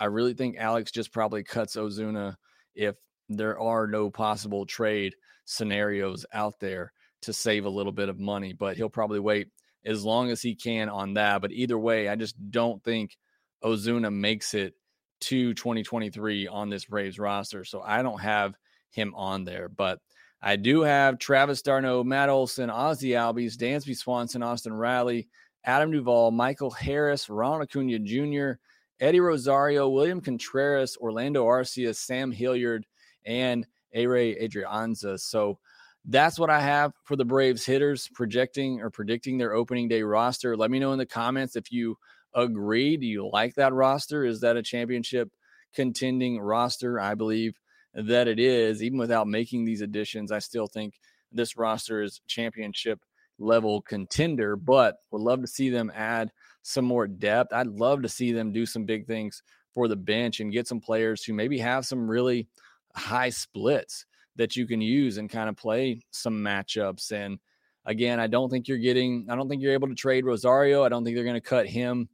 I 0.00 0.06
really 0.06 0.34
think 0.34 0.56
Alex 0.56 0.90
just 0.90 1.12
probably 1.12 1.42
cuts 1.44 1.76
Ozuna 1.76 2.36
if 2.74 2.96
there 3.28 3.58
are 3.58 3.86
no 3.86 4.10
possible 4.10 4.66
trade 4.66 5.14
scenarios 5.44 6.24
out 6.32 6.58
there 6.60 6.92
to 7.22 7.32
save 7.32 7.64
a 7.64 7.70
little 7.70 7.92
bit 7.92 8.08
of 8.08 8.18
money. 8.18 8.52
But 8.52 8.76
he'll 8.76 8.88
probably 8.88 9.20
wait 9.20 9.48
as 9.84 10.04
long 10.04 10.30
as 10.30 10.40
he 10.40 10.54
can 10.54 10.88
on 10.88 11.14
that. 11.14 11.42
But 11.42 11.52
either 11.52 11.78
way, 11.78 12.08
I 12.08 12.16
just 12.16 12.36
don't 12.50 12.82
think 12.82 13.16
Ozuna 13.62 14.12
makes 14.12 14.54
it 14.54 14.74
to 15.22 15.54
2023 15.54 16.48
on 16.48 16.70
this 16.70 16.86
Braves 16.86 17.18
roster. 17.18 17.64
So 17.64 17.82
I 17.82 18.02
don't 18.02 18.20
have 18.20 18.54
him 18.90 19.14
on 19.14 19.44
there. 19.44 19.68
But 19.68 20.00
I 20.46 20.56
do 20.56 20.82
have 20.82 21.18
Travis 21.18 21.62
d'Arnaud, 21.62 22.04
Matt 22.04 22.28
Olson, 22.28 22.68
Ozzie 22.68 23.12
Albies, 23.12 23.56
Dansby 23.56 23.96
Swanson, 23.96 24.42
Austin 24.42 24.74
Riley, 24.74 25.26
Adam 25.64 25.90
Duvall, 25.90 26.30
Michael 26.30 26.70
Harris, 26.70 27.30
Ron 27.30 27.62
Acuna 27.62 27.98
Jr., 27.98 28.60
Eddie 29.00 29.20
Rosario, 29.20 29.88
William 29.88 30.20
Contreras, 30.20 30.98
Orlando 30.98 31.46
Arcia, 31.46 31.96
Sam 31.96 32.30
Hilliard, 32.30 32.84
and 33.24 33.66
Ehire 33.96 34.38
Adrianza. 34.42 35.18
So 35.18 35.58
that's 36.04 36.38
what 36.38 36.50
I 36.50 36.60
have 36.60 36.92
for 37.04 37.16
the 37.16 37.24
Braves 37.24 37.64
hitters 37.64 38.10
projecting 38.12 38.82
or 38.82 38.90
predicting 38.90 39.38
their 39.38 39.54
opening 39.54 39.88
day 39.88 40.02
roster. 40.02 40.58
Let 40.58 40.70
me 40.70 40.78
know 40.78 40.92
in 40.92 40.98
the 40.98 41.06
comments 41.06 41.56
if 41.56 41.72
you 41.72 41.96
agree. 42.34 42.98
Do 42.98 43.06
you 43.06 43.30
like 43.32 43.54
that 43.54 43.72
roster? 43.72 44.26
Is 44.26 44.40
that 44.40 44.58
a 44.58 44.62
championship 44.62 45.30
contending 45.72 46.38
roster? 46.38 47.00
I 47.00 47.14
believe 47.14 47.58
that 47.94 48.28
it 48.28 48.38
is, 48.38 48.82
even 48.82 48.98
without 48.98 49.26
making 49.26 49.64
these 49.64 49.80
additions, 49.80 50.32
I 50.32 50.40
still 50.40 50.66
think 50.66 50.94
this 51.32 51.56
roster 51.56 52.02
is 52.02 52.20
championship 52.26 53.00
level 53.38 53.80
contender, 53.82 54.56
but 54.56 54.96
would 55.10 55.22
love 55.22 55.40
to 55.40 55.46
see 55.46 55.70
them 55.70 55.90
add 55.94 56.30
some 56.62 56.84
more 56.84 57.06
depth. 57.06 57.52
I'd 57.52 57.66
love 57.66 58.02
to 58.02 58.08
see 58.08 58.32
them 58.32 58.52
do 58.52 58.66
some 58.66 58.84
big 58.84 59.06
things 59.06 59.42
for 59.72 59.88
the 59.88 59.96
bench 59.96 60.40
and 60.40 60.52
get 60.52 60.68
some 60.68 60.80
players 60.80 61.24
who 61.24 61.34
maybe 61.34 61.58
have 61.58 61.84
some 61.84 62.08
really 62.08 62.48
high 62.94 63.30
splits 63.30 64.06
that 64.36 64.56
you 64.56 64.66
can 64.66 64.80
use 64.80 65.18
and 65.18 65.30
kind 65.30 65.48
of 65.48 65.56
play 65.56 66.00
some 66.10 66.42
matchups. 66.42 67.12
And 67.12 67.38
again, 67.84 68.20
I 68.20 68.26
don't 68.26 68.50
think 68.50 68.68
you're 68.68 68.78
getting, 68.78 69.26
I 69.28 69.36
don't 69.36 69.48
think 69.48 69.62
you're 69.62 69.72
able 69.72 69.88
to 69.88 69.94
trade 69.94 70.24
Rosario. 70.24 70.84
I 70.84 70.88
don't 70.88 71.04
think 71.04 71.16
they're 71.16 71.24
going 71.24 71.34
to 71.34 71.40
cut 71.40 71.66
him 71.66 72.08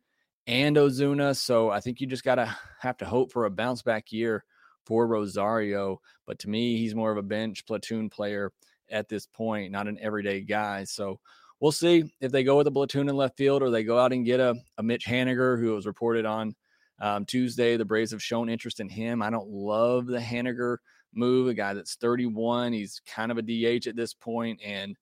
and 0.47 0.77
Ozuna. 0.77 1.37
So 1.37 1.71
I 1.71 1.81
think 1.81 2.01
you 2.01 2.07
just 2.07 2.25
got 2.25 2.37
to 2.37 2.57
have 2.81 2.97
to 2.99 3.05
hope 3.05 3.31
for 3.31 3.45
a 3.45 3.51
bounce 3.51 3.83
back 3.83 4.11
year 4.11 4.45
for 4.90 5.07
Rosario. 5.07 6.00
But 6.26 6.40
to 6.40 6.50
me, 6.50 6.76
he's 6.76 6.96
more 6.96 7.12
of 7.12 7.16
a 7.16 7.22
bench 7.22 7.64
platoon 7.64 8.11
player 8.11 8.50
at 8.90 9.09
this 9.09 9.24
point, 9.24 9.70
not 9.70 9.87
an 9.87 9.98
everyday 10.00 10.40
guy. 10.40 10.83
So 10.83 11.20
we'll 11.61 11.70
see 11.70 12.12
if 12.20 12.33
they 12.33 12.42
go 12.42 12.57
with 12.57 12.66
a 12.66 12.72
platoon 12.72 13.09
in 13.09 13.16
left 13.16 13.37
field 13.37 13.62
or 13.62 13.70
they 13.70 13.85
go 13.85 14.00
out 14.00 14.12
and 14.12 14.26
get 14.26 14.40
a, 14.40 14.57
a 14.79 14.83
Mitch 14.83 15.07
Haniger, 15.07 15.61
who 15.61 15.74
was 15.74 15.87
reported 15.87 16.26
on 16.26 16.57
um, 16.98 17.24
Tuesday. 17.24 17.76
The 17.76 17.85
Braves 17.85 18.11
have 18.11 18.20
shown 18.20 18.48
interest 18.48 18.81
in 18.81 18.88
him. 18.88 19.22
I 19.22 19.31
don't 19.31 19.48
love 19.48 20.07
the 20.07 20.18
Haniger 20.18 20.79
move, 21.14 21.46
a 21.46 21.55
guy 21.55 21.72
that's 21.72 21.94
31. 21.94 22.72
He's 22.72 23.00
kind 23.07 23.31
of 23.31 23.38
a 23.38 23.42
DH 23.42 23.87
at 23.87 23.94
this 23.94 24.12
point 24.12 24.61
and 24.64 24.96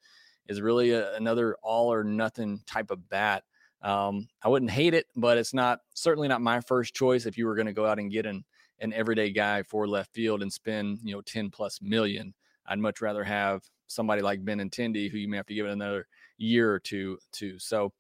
is 0.49 0.61
really 0.61 0.91
a, 0.91 1.15
another 1.17 1.57
all 1.63 1.91
or 1.91 2.05
nothing 2.05 2.61
type 2.67 2.91
of 2.91 3.09
bat 3.09 3.43
Um, 3.81 4.29
I 4.43 4.49
wouldn't 4.49 4.71
hate 4.71 4.93
it, 4.93 5.07
but 5.17 5.39
it's 5.39 5.55
not 5.55 5.81
certainly 5.95 6.29
not 6.29 6.43
my 6.43 6.61
first 6.61 6.95
choice 6.95 7.25
if 7.25 7.39
you 7.39 7.47
were 7.47 7.55
going 7.55 7.69
to 7.69 7.73
go 7.73 7.87
out 7.87 7.99
and 7.99 8.13
get 8.13 8.27
an 8.27 8.45
an 8.81 8.93
everyday 8.93 9.31
guy 9.31 9.63
for 9.63 9.87
left 9.87 10.13
field 10.13 10.43
and 10.43 10.53
spend 10.53 10.99
you 11.03 11.15
know 11.15 11.21
10 11.23 11.51
plus 11.51 11.81
million. 11.83 12.35
I'd 12.67 12.79
much 12.79 13.01
rather 13.01 13.25
have 13.25 13.63
somebody 13.87 14.23
like 14.23 14.45
Benintendi 14.45 15.11
who 15.11 15.19
you 15.19 15.29
may 15.29 15.37
have 15.39 15.47
to 15.47 15.55
give 15.55 15.67
it 15.67 15.73
another 15.73 16.07
year 16.37 16.73
or 16.73 16.79
two 16.79 17.19
to. 17.33 17.59
So 17.59 17.93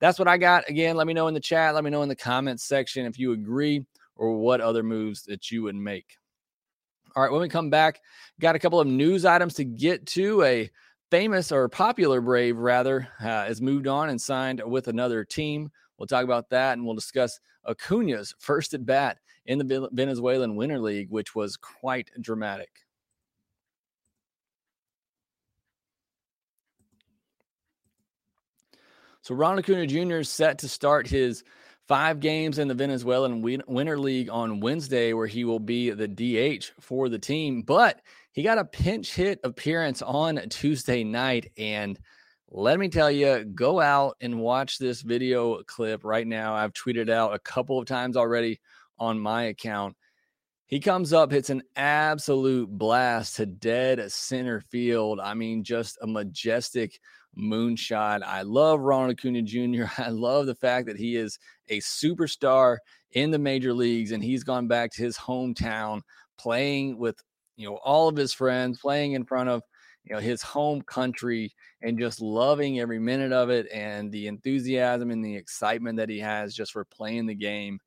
that's 0.00 0.18
what 0.18 0.28
I 0.28 0.36
got. 0.36 0.68
Again, 0.68 0.96
let 0.96 1.06
me 1.06 1.14
know 1.14 1.28
in 1.28 1.34
the 1.34 1.40
chat. 1.40 1.74
Let 1.74 1.84
me 1.84 1.90
know 1.90 2.02
in 2.02 2.08
the 2.08 2.16
comments 2.16 2.64
section 2.64 3.06
if 3.06 3.18
you 3.18 3.32
agree 3.32 3.84
or 4.16 4.36
what 4.36 4.60
other 4.60 4.82
moves 4.82 5.22
that 5.24 5.50
you 5.50 5.62
would 5.62 5.74
make. 5.74 6.16
All 7.14 7.22
right, 7.22 7.32
when 7.32 7.40
we 7.40 7.48
come 7.48 7.70
back, 7.70 8.00
got 8.40 8.56
a 8.56 8.58
couple 8.58 8.80
of 8.80 8.86
news 8.86 9.24
items 9.24 9.54
to 9.54 9.64
get 9.64 10.04
to. 10.06 10.42
A 10.42 10.70
famous 11.10 11.50
or 11.50 11.68
popular 11.68 12.20
Brave, 12.20 12.58
rather, 12.58 13.08
uh, 13.20 13.46
has 13.46 13.62
moved 13.62 13.86
on 13.86 14.10
and 14.10 14.20
signed 14.20 14.60
with 14.64 14.88
another 14.88 15.24
team. 15.24 15.70
We'll 15.96 16.06
talk 16.06 16.24
about 16.24 16.50
that 16.50 16.74
and 16.74 16.84
we'll 16.84 16.94
discuss 16.94 17.40
Acuna's 17.64 18.34
first 18.38 18.74
at 18.74 18.84
bat 18.84 19.18
in 19.46 19.58
the 19.58 19.88
Venezuelan 19.92 20.56
Winter 20.56 20.78
League, 20.78 21.10
which 21.10 21.34
was 21.34 21.56
quite 21.56 22.10
dramatic. 22.20 22.70
So 29.22 29.34
Ronald 29.34 29.60
Acuna 29.60 29.86
Jr. 29.86 30.18
is 30.18 30.28
set 30.28 30.58
to 30.58 30.68
start 30.68 31.08
his 31.08 31.42
five 31.88 32.20
games 32.20 32.58
in 32.58 32.68
the 32.68 32.74
Venezuelan 32.74 33.42
Winter 33.42 33.98
League 33.98 34.30
on 34.30 34.60
Wednesday, 34.60 35.12
where 35.12 35.26
he 35.26 35.44
will 35.44 35.58
be 35.58 35.90
the 35.90 36.06
DH 36.06 36.72
for 36.80 37.08
the 37.08 37.18
team. 37.18 37.62
But 37.62 38.00
he 38.32 38.42
got 38.42 38.58
a 38.58 38.64
pinch 38.64 39.14
hit 39.14 39.40
appearance 39.42 40.00
on 40.02 40.40
Tuesday 40.48 41.02
night. 41.02 41.50
And 41.58 41.98
let 42.50 42.78
me 42.78 42.88
tell 42.88 43.10
you, 43.10 43.44
go 43.44 43.80
out 43.80 44.16
and 44.20 44.38
watch 44.38 44.78
this 44.78 45.02
video 45.02 45.62
clip 45.64 46.04
right 46.04 46.26
now. 46.26 46.54
I've 46.54 46.72
tweeted 46.72 47.10
out 47.10 47.34
a 47.34 47.40
couple 47.40 47.80
of 47.80 47.86
times 47.86 48.16
already 48.16 48.60
on 48.98 49.18
my 49.18 49.44
account. 49.44 49.96
He 50.66 50.80
comes 50.80 51.12
up, 51.12 51.30
hits 51.30 51.50
an 51.50 51.62
absolute 51.76 52.68
blast 52.68 53.36
to 53.36 53.46
dead 53.46 54.10
center 54.10 54.60
field. 54.60 55.20
I 55.20 55.34
mean, 55.34 55.62
just 55.62 55.96
a 56.02 56.06
majestic 56.06 56.98
moonshot. 57.38 58.22
I 58.24 58.42
love 58.42 58.80
Ronald 58.80 59.12
Acuna 59.12 59.42
Jr. 59.42 59.84
I 59.98 60.08
love 60.08 60.46
the 60.46 60.54
fact 60.54 60.86
that 60.86 60.96
he 60.96 61.16
is 61.16 61.38
a 61.68 61.80
superstar 61.80 62.78
in 63.12 63.30
the 63.30 63.38
major 63.38 63.72
leagues 63.72 64.12
and 64.12 64.22
he's 64.22 64.44
gone 64.44 64.66
back 64.66 64.90
to 64.92 65.02
his 65.02 65.16
hometown 65.16 66.00
playing 66.38 66.98
with 66.98 67.16
you 67.56 67.68
know 67.68 67.76
all 67.76 68.08
of 68.08 68.16
his 68.16 68.32
friends, 68.32 68.78
playing 68.80 69.12
in 69.12 69.24
front 69.24 69.48
of 69.48 69.62
you 70.04 70.14
know 70.14 70.20
his 70.20 70.42
home 70.42 70.82
country 70.82 71.52
and 71.82 71.98
just 71.98 72.20
loving 72.20 72.80
every 72.80 72.98
minute 72.98 73.32
of 73.32 73.50
it 73.50 73.66
and 73.72 74.10
the 74.12 74.26
enthusiasm 74.26 75.10
and 75.10 75.24
the 75.24 75.34
excitement 75.34 75.96
that 75.96 76.08
he 76.08 76.18
has 76.18 76.54
just 76.54 76.72
for 76.72 76.84
playing 76.84 77.26
the 77.26 77.34
game 77.34 77.78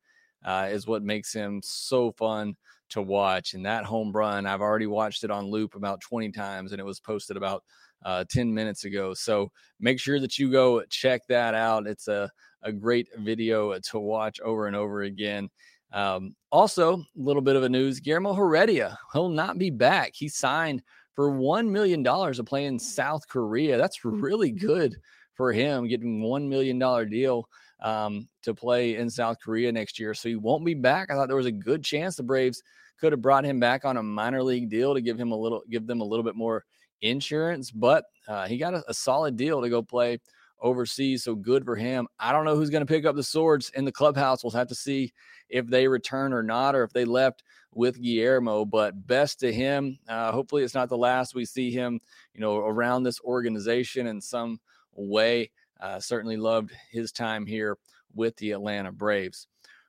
uh, 0.44 0.68
is 0.70 0.86
what 0.86 1.02
makes 1.02 1.32
him 1.32 1.60
so 1.62 2.12
fun 2.12 2.54
to 2.88 3.00
watch 3.00 3.54
and 3.54 3.64
that 3.64 3.84
home 3.84 4.10
run 4.10 4.46
i've 4.46 4.60
already 4.60 4.88
watched 4.88 5.22
it 5.22 5.30
on 5.30 5.48
loop 5.48 5.76
about 5.76 6.00
20 6.00 6.32
times 6.32 6.72
and 6.72 6.80
it 6.80 6.84
was 6.84 6.98
posted 6.98 7.36
about 7.36 7.62
uh, 8.04 8.24
10 8.28 8.52
minutes 8.52 8.84
ago. 8.84 9.14
So 9.14 9.50
make 9.78 10.00
sure 10.00 10.20
that 10.20 10.38
you 10.38 10.50
go 10.50 10.82
check 10.84 11.22
that 11.28 11.54
out. 11.54 11.86
It's 11.86 12.08
a, 12.08 12.30
a 12.62 12.72
great 12.72 13.08
video 13.18 13.78
to 13.78 13.98
watch 13.98 14.40
over 14.40 14.66
and 14.66 14.76
over 14.76 15.02
again. 15.02 15.48
Um, 15.92 16.34
also, 16.52 16.96
a 16.96 17.04
little 17.16 17.42
bit 17.42 17.56
of 17.56 17.64
a 17.64 17.68
news 17.68 17.98
Guillermo 17.98 18.32
Heredia 18.32 18.96
he'll 19.12 19.28
not 19.28 19.58
be 19.58 19.70
back. 19.70 20.12
He 20.14 20.28
signed 20.28 20.82
for 21.14 21.32
$1 21.32 21.68
million 21.68 22.04
to 22.04 22.44
play 22.44 22.66
in 22.66 22.78
South 22.78 23.26
Korea. 23.28 23.76
That's 23.76 24.04
really 24.04 24.52
good 24.52 24.96
for 25.34 25.52
him, 25.52 25.88
getting 25.88 26.22
$1 26.22 26.48
million 26.48 26.78
deal 27.10 27.48
um, 27.82 28.28
to 28.42 28.54
play 28.54 28.96
in 28.96 29.08
South 29.10 29.38
Korea 29.42 29.72
next 29.72 29.98
year. 29.98 30.14
So 30.14 30.28
he 30.28 30.36
won't 30.36 30.64
be 30.64 30.74
back. 30.74 31.10
I 31.10 31.14
thought 31.14 31.28
there 31.28 31.36
was 31.36 31.46
a 31.46 31.52
good 31.52 31.82
chance 31.82 32.16
the 32.16 32.22
Braves 32.22 32.62
could 33.00 33.12
have 33.12 33.22
brought 33.22 33.44
him 33.44 33.58
back 33.58 33.84
on 33.84 33.96
a 33.96 34.02
minor 34.02 34.42
league 34.42 34.68
deal 34.68 34.94
to 34.94 35.00
give 35.00 35.18
him 35.18 35.32
a 35.32 35.36
little, 35.36 35.62
give 35.70 35.86
them 35.86 36.00
a 36.00 36.04
little 36.04 36.24
bit 36.24 36.36
more 36.36 36.64
insurance, 37.02 37.70
but 37.70 38.04
uh, 38.28 38.46
he 38.46 38.58
got 38.58 38.74
a, 38.74 38.84
a, 38.88 38.94
solid 38.94 39.36
deal 39.36 39.62
to 39.62 39.68
go 39.68 39.82
play 39.82 40.18
overseas. 40.60 41.24
So 41.24 41.34
good 41.34 41.64
for 41.64 41.76
him. 41.76 42.06
I 42.18 42.32
don't 42.32 42.44
know 42.44 42.54
who's 42.54 42.70
going 42.70 42.86
to 42.86 42.92
pick 42.92 43.06
up 43.06 43.16
the 43.16 43.22
swords 43.22 43.70
in 43.74 43.84
the 43.84 43.92
clubhouse. 43.92 44.44
We'll 44.44 44.50
have 44.52 44.68
to 44.68 44.74
see 44.74 45.12
if 45.48 45.66
they 45.66 45.88
return 45.88 46.32
or 46.32 46.42
not, 46.42 46.74
or 46.74 46.84
if 46.84 46.92
they 46.92 47.04
left 47.04 47.42
with 47.72 48.00
Guillermo. 48.00 48.64
But 48.64 49.06
best 49.06 49.40
to 49.40 49.52
him. 49.52 49.98
Uh, 50.08 50.32
hopefully, 50.32 50.62
it's 50.62 50.74
not 50.74 50.88
the 50.88 50.98
last 50.98 51.34
we 51.34 51.44
see 51.44 51.70
him, 51.70 52.00
you 52.34 52.40
know, 52.40 52.58
around 52.58 53.02
this 53.02 53.20
organization 53.22 54.06
in 54.06 54.20
some 54.20 54.60
way. 54.94 55.50
Uh, 55.80 55.98
certainly 55.98 56.36
loved 56.36 56.72
his 56.90 57.12
time 57.12 57.46
here 57.46 57.78
with 58.14 58.36
the 58.36 58.52
Atlanta 58.52 58.92
Braves. 58.92 59.46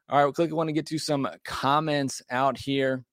All 0.10 0.18
right, 0.18 0.26
we'll 0.26 0.34
quickly 0.34 0.56
want 0.56 0.68
to 0.70 0.74
get 0.74 0.88
to 0.88 0.98
some 0.98 1.28
comments 1.46 2.22
out 2.30 2.58
here. 2.58 3.04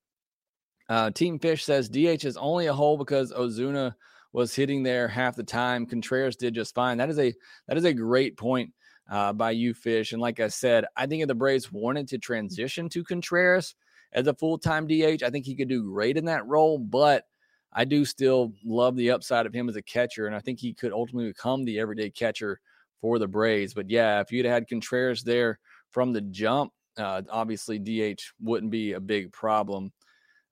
Uh, 0.88 1.11
Team 1.11 1.38
Fish 1.38 1.64
says 1.64 1.88
DH 1.88 2.25
is 2.25 2.37
only 2.37 2.67
a 2.67 2.73
hole 2.73 2.97
because 2.97 3.33
Ozuna 3.33 3.95
was 4.33 4.55
hitting 4.55 4.83
there 4.83 5.09
half 5.09 5.37
the 5.37 5.45
time. 5.45 5.87
Contreras 5.87 6.37
did 6.37 6.55
just 6.55 6.75
fine. 6.75 6.99
That 6.99 7.11
is 7.11 7.19
a 7.19 7.35
that 7.67 7.77
is 7.77 7.85
a 7.85 7.93
great 7.93 8.37
point 8.37 8.73
uh, 9.11 9.33
by 9.33 9.53
you, 9.53 9.75
Fish. 9.75 10.12
And 10.12 10.21
like 10.21 10.41
I 10.41 10.49
said, 10.49 10.87
I 10.97 11.07
think 11.07 11.23
if 11.23 11.29
the 11.29 11.35
Braves 11.35 11.73
wanted 11.73 12.09
to 12.09 12.19
transition 12.19 12.88
to 12.91 13.05
Contreras 13.05 13.75
as 14.12 14.27
a 14.27 14.35
full 14.35 14.59
time 14.59 14.87
DH, 14.87 15.23
I 15.23 15.31
think 15.31 15.45
he 15.45 15.57
could 15.57 15.69
do 15.69 15.85
great 15.85 16.17
in 16.17 16.27
that 16.27 16.47
role. 16.47 16.79
But 16.79 17.25
I 17.73 17.85
do 17.85 18.05
still 18.05 18.53
love 18.65 18.97
the 18.97 19.11
upside 19.11 19.47
of 19.47 19.55
him 19.55 19.69
as 19.69 19.77
a 19.77 19.83
catcher, 19.83 20.27
and 20.27 20.35
I 20.35 20.41
think 20.41 20.59
he 20.59 20.73
could 20.73 20.93
ultimately 20.93 21.31
become 21.31 21.65
the 21.65 21.79
everyday 21.79 22.11
catcher 22.11 22.61
for 23.01 23.19
the 23.19 23.29
Braves. 23.29 23.75
But 23.75 23.91
yeah, 23.91 24.21
if 24.21 24.33
you'd 24.33 24.47
had 24.47 24.69
Contreras 24.69 25.23
there 25.23 25.59
from 25.91 26.13
the 26.13 26.21
jump, 26.21 26.73
uh, 26.97 27.23
obviously 27.31 27.79
DH 27.79 28.21
wouldn't 28.41 28.73
be 28.73 28.93
a 28.93 29.01
big 29.01 29.33
problem. 29.33 29.93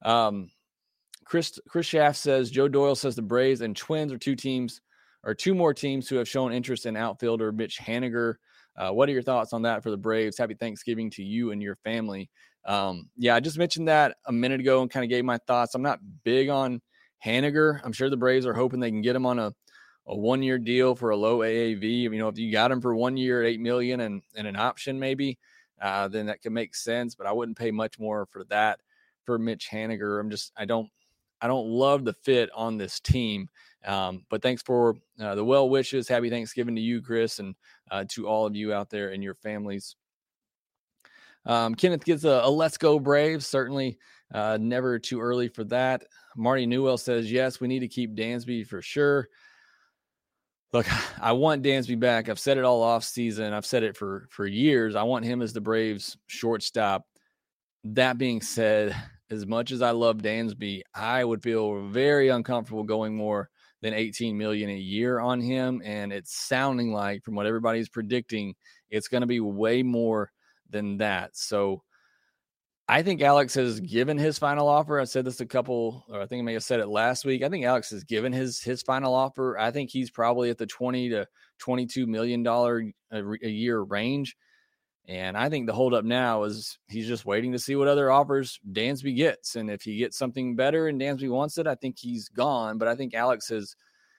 Um, 0.03 0.51
Chris 1.25 1.59
Chris 1.69 1.87
Schaff 1.87 2.17
says 2.17 2.51
Joe 2.51 2.69
Doyle 2.69 2.95
says 2.95 3.17
the 3.17 3.23
Braves 3.23 3.61
and 3.61 3.77
Twins 3.77 4.13
are 4.13 4.19
two 4.19 4.37
teams 4.37 4.81
or 5.25 5.35
two 5.35 5.55
more 5.55 5.75
teams 5.75 6.09
who 6.09 6.17
have 6.17 6.29
shown 6.29 6.53
interest 6.53 6.87
in 6.87 6.97
outfielder 6.97 7.51
Mitch 7.51 7.79
Haniger. 7.79 8.35
Uh, 8.77 8.91
what 8.91 9.09
are 9.09 9.13
your 9.13 9.23
thoughts 9.23 9.53
on 9.53 9.63
that 9.63 9.83
for 9.83 9.91
the 9.91 9.97
Braves? 9.97 10.39
Happy 10.39 10.55
Thanksgiving 10.55 11.11
to 11.11 11.25
you 11.25 11.51
and 11.51 11.61
your 11.61 11.77
family. 11.77 12.31
Um, 12.65 13.09
yeah, 13.17 13.35
I 13.35 13.41
just 13.41 13.59
mentioned 13.59 13.89
that 13.89 14.17
a 14.27 14.33
minute 14.33 14.61
ago 14.61 14.83
and 14.83 14.91
kind 14.91 15.03
of 15.03 15.11
gave 15.11 15.25
my 15.25 15.39
thoughts. 15.47 15.75
I'm 15.75 15.83
not 15.83 15.99
big 16.23 16.49
on 16.49 16.81
Haniger. 17.25 17.81
I'm 17.85 17.93
sure 17.93 18.11
the 18.11 18.17
Braves 18.17 18.47
are 18.47 18.55
hoping 18.55 18.81
they 18.81 18.91
can 18.91 19.03
get 19.03 19.17
him 19.17 19.27
on 19.27 19.39
a, 19.39 19.53
a 20.07 20.17
one 20.17 20.43
year 20.43 20.59
deal 20.59 20.95
for 20.95 21.11
a 21.11 21.17
low 21.17 21.39
AAV. 21.39 22.03
You 22.03 22.11
know, 22.11 22.29
if 22.29 22.39
you 22.39 22.53
got 22.53 22.71
him 22.71 22.81
for 22.81 22.95
one 22.95 23.17
year 23.17 23.43
at 23.43 23.49
eight 23.49 23.61
million 23.61 24.01
and, 24.01 24.23
and 24.35 24.47
an 24.47 24.57
option, 24.57 24.99
maybe, 24.99 25.39
uh, 25.81 26.09
then 26.09 26.27
that 26.27 26.43
could 26.43 26.53
make 26.53 26.75
sense. 26.75 27.15
But 27.15 27.27
I 27.27 27.33
wouldn't 27.33 27.59
pay 27.59 27.71
much 27.71 27.99
more 27.99 28.27
for 28.27 28.45
that 28.45 28.81
for 29.25 29.39
Mitch 29.39 29.69
Haniger. 29.71 30.21
I'm 30.21 30.31
just 30.31 30.53
I 30.57 30.65
don't 30.65 30.89
I 31.41 31.49
don't 31.49 31.67
love 31.67 32.05
the 32.05 32.15
fit 32.15 32.51
on 32.55 32.79
this 32.79 33.01
team. 33.01 33.49
Um, 33.85 34.25
but 34.31 34.43
thanks 34.43 34.63
for 34.63 34.97
uh, 35.21 35.35
the 35.35 35.45
well 35.45 35.69
wishes. 35.69 36.09
Happy 36.09 36.31
Thanksgiving 36.31 36.75
to 36.75 36.81
you, 36.81 37.03
Chris, 37.03 37.39
and 37.39 37.55
uh, 37.91 38.05
to 38.11 38.27
all 38.27 38.47
of 38.47 38.57
you 38.57 38.73
out 38.73 38.91
there 38.91 39.11
and 39.11 39.23
your 39.23 39.35
families. 39.35 39.97
Um, 41.45 41.75
Kenneth 41.77 42.05
gets 42.05 42.25
a, 42.25 42.41
a, 42.43 42.51
let's 42.51 42.77
go 42.77 42.99
Braves. 42.99 43.47
Certainly 43.47 43.99
uh, 44.35 44.59
never 44.61 44.99
too 44.99 45.21
early 45.21 45.49
for 45.49 45.63
that. 45.65 46.05
Marty 46.37 46.67
Newell 46.67 46.99
says, 46.99 47.31
yes, 47.31 47.61
we 47.61 47.69
need 47.69 47.81
to 47.81 47.89
keep 47.89 48.15
Dansby 48.15 48.67
for 48.67 48.83
sure. 48.83 49.29
Look, 50.73 50.87
I 51.21 51.33
want 51.33 51.63
Dansby 51.63 51.99
back. 51.99 52.29
I've 52.29 52.39
said 52.39 52.59
it 52.59 52.65
all 52.65 52.83
off 52.83 53.05
season. 53.05 53.53
I've 53.53 53.67
said 53.67 53.83
it 53.83 53.97
for 53.97 54.29
for 54.31 54.47
years. 54.47 54.95
I 54.95 55.03
want 55.03 55.25
him 55.25 55.43
as 55.43 55.53
the 55.53 55.61
Braves 55.61 56.17
shortstop. 56.27 57.05
That 57.85 58.19
being 58.19 58.41
said, 58.41 58.97
as 59.31 59.47
much 59.47 59.71
as 59.73 59.83
I 59.83 59.91
love 59.91 60.19
Dansby, 60.19 60.83
I 60.95 61.25
would 61.25 61.43
feel 61.43 61.87
very 61.89 62.29
uncomfortable 62.29 62.85
going 62.85 63.17
more 63.17 63.49
than 63.83 63.95
18 63.95 64.37
million 64.37 64.71
a 64.71 64.77
year 64.77 65.21
on 65.21 65.41
him. 65.41 65.83
And 65.85 66.13
it's 66.13 66.37
sounding 66.37 66.93
like, 66.93 67.23
from 67.23 67.35
what 67.35 67.47
everybody's 67.47 67.89
predicting, 67.89 68.55
it's 68.91 69.09
going 69.09 69.21
to 69.21 69.27
be 69.27 69.41
way 69.41 69.83
more 69.83 70.33
than 70.71 70.97
that. 70.99 71.37
So 71.37 71.83
I 72.89 73.03
think 73.03 73.21
Alex 73.21 73.55
has 73.55 73.81
given 73.81 74.17
his 74.17 74.39
final 74.39 74.69
offer. 74.69 75.01
I 75.01 75.05
said 75.05 75.25
this 75.25 75.41
a 75.41 75.47
couple, 75.47 76.05
or 76.09 76.21
I 76.21 76.27
think 76.27 76.41
I 76.41 76.45
may 76.45 76.53
have 76.53 76.63
said 76.63 76.79
it 76.79 76.87
last 76.87 77.25
week. 77.25 77.43
I 77.43 77.49
think 77.49 77.65
Alex 77.65 77.91
has 77.91 78.05
given 78.05 78.33
his 78.33 78.61
his 78.63 78.83
final 78.83 79.13
offer. 79.13 79.59
I 79.59 79.73
think 79.73 79.91
he's 79.91 80.11
probably 80.11 80.51
at 80.51 80.59
the 80.59 80.67
20 80.67 81.09
to 81.11 81.27
22 81.59 82.07
million 82.07 82.45
dollar 82.45 82.85
uh, 83.13 83.25
a, 83.25 83.47
a 83.47 83.49
year 83.49 83.81
range. 83.81 84.37
And 85.09 85.37
I 85.37 85.49
think 85.49 85.67
the 85.67 85.73
holdup 85.73 86.05
now 86.05 86.45
is 86.45 86.79
he's 86.89 87.07
just 87.07 87.25
waiting 87.25 87.53
to 87.53 87.59
see 87.59 87.77
what 87.77 87.89
other 87.89 88.11
offers 88.11 88.59
Dansby 88.73 89.17
gets. 89.17 89.55
And 89.55 89.71
if 89.71 89.83
he 89.83 89.99
gets 89.99 90.19
something 90.19 90.57
better 90.57 90.89
and 90.89 91.01
Dansby 91.01 91.31
wants 91.31 91.59
it, 91.59 91.67
I 91.67 91.77
think 91.77 91.97
he's 91.99 92.29
gone. 92.29 92.79
But 92.79 92.89
I 92.89 92.97
think 92.97 93.15
Alex 93.15 93.49
has 93.49 93.75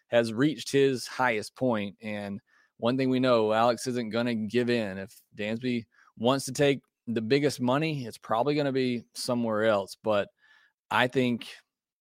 has 0.07 0.33
reached 0.33 0.71
his 0.71 1.07
highest 1.07 1.55
point. 1.55 1.95
And 2.01 2.41
one 2.77 2.97
thing 2.97 3.09
we 3.09 3.19
know, 3.19 3.53
Alex 3.53 3.87
isn't 3.87 4.09
gonna 4.09 4.35
give 4.35 4.69
in. 4.69 4.97
If 4.97 5.13
Dansby 5.37 5.85
wants 6.17 6.45
to 6.45 6.53
take 6.53 6.81
the 7.07 7.21
biggest 7.21 7.61
money, 7.61 8.05
it's 8.05 8.17
probably 8.17 8.55
gonna 8.55 8.71
be 8.71 9.03
somewhere 9.13 9.65
else. 9.65 9.97
But 10.03 10.29
I 10.91 11.07
think, 11.07 11.47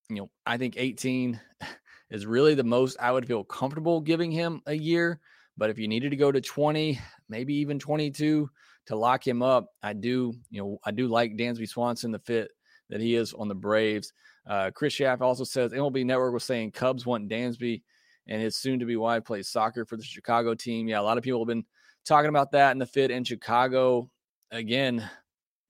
you 0.09 0.17
know, 0.17 0.31
I 0.45 0.57
think 0.57 0.75
18 0.77 1.41
is 2.11 2.27
really 2.27 2.55
the 2.55 2.65
most 2.65 2.97
I 3.01 3.13
would 3.13 3.27
feel 3.27 3.45
comfortable 3.45 4.01
giving 4.01 4.31
him 4.31 4.63
a 4.67 4.75
year. 4.75 5.21
But 5.57 5.71
if 5.71 5.79
you 5.79 5.89
needed 5.89 6.11
to 6.11 6.17
go 6.17 6.31
to 6.31 6.41
20, 6.41 7.01
maybe 7.29 7.55
even 7.55 7.79
22 7.79 8.49
to 8.87 8.97
lock 8.97 9.27
him 9.27 9.43
up. 9.43 9.69
I 9.83 9.93
do, 9.93 10.35
you 10.51 10.63
know, 10.63 10.79
I 10.85 10.91
do 10.91 11.09
like 11.09 11.37
Dansby 11.37 11.69
Swanson, 11.69 12.13
the 12.13 12.19
fit 12.19 12.51
that 12.89 13.01
he 13.01 13.17
is 13.17 13.33
on 13.33 13.49
the 13.49 13.55
Braves. 13.55 14.13
Uh, 14.47 14.71
Chris 14.73 14.93
Schaff 14.93 15.21
also 15.21 15.45
says 15.45 15.73
MLB 15.73 16.05
Network 16.05 16.33
was 16.33 16.45
saying 16.45 16.71
Cubs 16.71 17.05
want 17.05 17.29
Dansby 17.29 17.83
and 18.29 18.41
his 18.41 18.57
soon 18.57 18.79
to 18.79 18.87
be 18.87 18.97
wife 18.97 19.25
plays 19.25 19.49
soccer 19.49 19.85
for 19.85 19.97
the 19.97 20.05
Chicago 20.05 20.55
team. 20.55 20.89
Yeah, 20.89 21.01
a 21.01 21.03
lot 21.03 21.19
of 21.19 21.25
people 21.25 21.41
have 21.41 21.49
been 21.49 21.65
talking 22.05 22.29
about 22.29 22.53
that 22.53 22.73
in 22.73 22.79
the 22.79 22.87
fit 22.87 23.11
in 23.11 23.25
Chicago. 23.25 24.09
Again, 24.51 25.09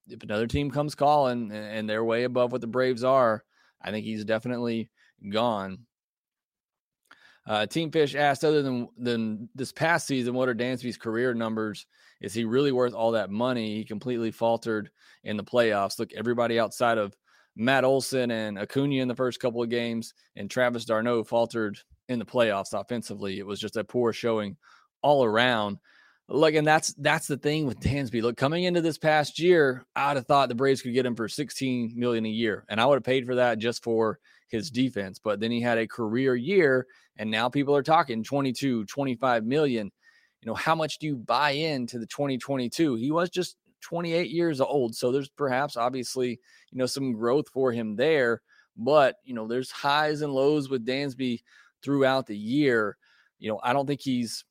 if 0.07 0.23
another 0.23 0.47
team 0.47 0.71
comes 0.71 0.95
calling 0.95 1.51
and 1.51 1.89
they're 1.89 2.03
way 2.03 2.23
above 2.23 2.51
what 2.51 2.61
the 2.61 2.67
Braves 2.67 3.03
are, 3.03 3.43
I 3.81 3.91
think 3.91 4.05
he's 4.05 4.25
definitely 4.25 4.89
gone. 5.31 5.79
Uh, 7.45 7.65
Team 7.65 7.91
Fish 7.91 8.13
asked, 8.13 8.43
other 8.43 8.61
than 8.61 8.89
than 8.97 9.49
this 9.55 9.71
past 9.71 10.05
season, 10.05 10.33
what 10.33 10.49
are 10.49 10.55
Dansby's 10.55 10.97
career 10.97 11.33
numbers? 11.33 11.85
Is 12.19 12.33
he 12.33 12.43
really 12.43 12.71
worth 12.73 12.93
all 12.93 13.11
that 13.11 13.29
money? 13.29 13.75
He 13.75 13.85
completely 13.85 14.31
faltered 14.31 14.89
in 15.23 15.37
the 15.37 15.43
playoffs. 15.43 15.97
Look, 15.97 16.13
everybody 16.13 16.59
outside 16.59 16.97
of 16.97 17.15
Matt 17.55 17.85
Olson 17.85 18.31
and 18.31 18.59
Acuna 18.59 19.01
in 19.01 19.07
the 19.07 19.15
first 19.15 19.39
couple 19.39 19.63
of 19.63 19.69
games, 19.69 20.13
and 20.35 20.49
Travis 20.49 20.85
d'Arnaud 20.85 21.23
faltered 21.23 21.79
in 22.09 22.19
the 22.19 22.25
playoffs 22.25 22.79
offensively. 22.79 23.39
It 23.39 23.45
was 23.45 23.59
just 23.59 23.77
a 23.77 23.83
poor 23.83 24.11
showing 24.11 24.57
all 25.01 25.23
around. 25.23 25.77
Look, 26.29 26.55
and 26.55 26.67
that's 26.67 26.93
that's 26.95 27.27
the 27.27 27.37
thing 27.37 27.65
with 27.65 27.79
Dansby. 27.79 28.21
Look, 28.21 28.35
coming 28.35 28.65
into 28.65 28.81
this 28.81 28.97
past 28.97 29.39
year, 29.39 29.85
I 29.95 30.09
would 30.09 30.17
have 30.17 30.27
thought 30.27 30.49
the 30.49 30.55
Braves 30.55 30.81
could 30.81 30.93
get 30.93 31.05
him 31.05 31.15
for 31.15 31.29
16 31.29 31.93
million 31.95 32.25
a 32.25 32.29
year, 32.29 32.65
and 32.67 32.81
I 32.81 32.85
would 32.85 32.95
have 32.95 33.03
paid 33.03 33.25
for 33.25 33.35
that 33.35 33.59
just 33.59 33.81
for 33.81 34.19
his 34.49 34.69
defense. 34.69 35.19
But 35.23 35.39
then 35.39 35.51
he 35.51 35.61
had 35.61 35.77
a 35.77 35.87
career 35.87 36.35
year, 36.35 36.85
and 37.15 37.31
now 37.31 37.47
people 37.47 37.73
are 37.75 37.83
talking 37.83 38.23
22, 38.23 38.85
25 38.85 39.45
million. 39.45 39.89
You 40.41 40.47
know, 40.47 40.53
how 40.53 40.75
much 40.75 40.99
do 40.99 41.07
you 41.07 41.15
buy 41.15 41.51
into 41.51 41.97
the 41.97 42.05
2022? 42.05 42.95
He 42.95 43.09
was 43.09 43.29
just 43.29 43.55
28 43.81 44.29
years 44.29 44.59
old, 44.59 44.95
so 44.95 45.13
there's 45.13 45.29
perhaps 45.29 45.77
obviously 45.77 46.41
you 46.71 46.77
know 46.77 46.87
some 46.87 47.13
growth 47.13 47.47
for 47.53 47.71
him 47.71 47.95
there. 47.95 48.41
But 48.75 49.15
you 49.23 49.33
know, 49.33 49.47
there's 49.47 49.71
highs 49.71 50.21
and 50.21 50.33
lows 50.33 50.69
with 50.69 50.85
Dansby 50.85 51.39
throughout 51.81 52.27
the 52.27 52.37
year. 52.37 52.97
You 53.39 53.49
know, 53.49 53.61
I 53.63 53.71
don't 53.71 53.87
think 53.87 54.01
he's 54.01 54.43